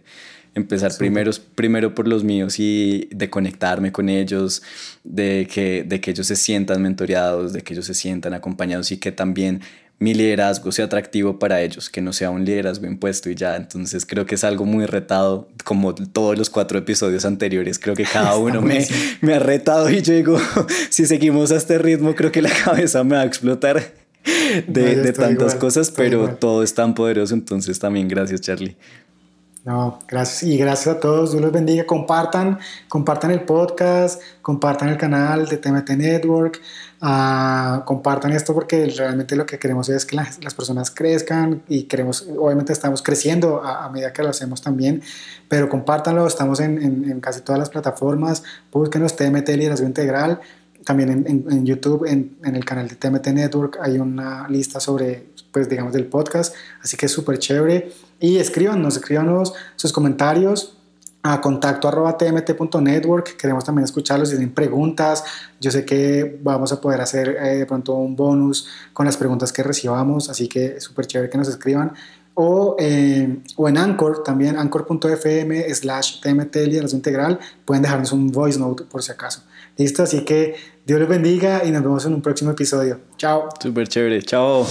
[0.55, 4.63] Empezar primero, primero por los míos y de conectarme con ellos,
[5.03, 8.97] de que, de que ellos se sientan mentoreados, de que ellos se sientan acompañados y
[8.97, 9.61] que también
[9.97, 13.55] mi liderazgo sea atractivo para ellos, que no sea un liderazgo impuesto y ya.
[13.55, 17.79] Entonces creo que es algo muy retado, como todos los cuatro episodios anteriores.
[17.79, 18.85] Creo que cada uno me,
[19.21, 20.37] me ha retado y yo digo,
[20.89, 23.93] si seguimos a este ritmo, creo que la cabeza me va a explotar
[24.67, 27.33] de, de tantas cosas, pero todo es tan poderoso.
[27.33, 28.75] Entonces también gracias, Charlie.
[29.65, 31.31] No, gracias y gracias a todos.
[31.31, 31.87] Dios los bendiga.
[31.87, 36.61] Compartan, compartan el podcast, compartan el canal de TMT Network,
[37.01, 42.27] uh, compartan esto porque realmente lo que queremos es que las, personas crezcan y queremos,
[42.37, 45.01] obviamente estamos creciendo a, medida que lo hacemos también,
[45.49, 46.27] pero compártanlo.
[46.27, 48.43] Estamos en casi todas las plataformas.
[48.71, 50.41] Búsquenos TMT Liderazgo Integral.
[50.85, 55.67] También en, en YouTube, en, el canal de TMT Network, hay una lista sobre, pues
[55.67, 56.53] digamos, del podcast.
[56.83, 60.77] Así que es súper chévere y escríbanos, escríbanos sus comentarios
[61.25, 63.35] a contacto arroba tmt.network.
[63.35, 65.23] Queremos también escucharlos si tienen preguntas.
[65.59, 69.51] Yo sé que vamos a poder hacer eh, de pronto un bonus con las preguntas
[69.51, 71.93] que recibamos, así que súper chévere que nos escriban.
[72.35, 76.57] O, eh, o en Anchor, también anchor.fm slash tmt
[76.93, 77.39] integral.
[77.63, 79.41] Pueden dejarnos un voice note por si acaso.
[79.77, 80.55] Listo, así que
[80.85, 82.99] Dios les bendiga y nos vemos en un próximo episodio.
[83.17, 83.49] Chao.
[83.59, 84.21] Súper chévere.
[84.21, 84.67] Chao.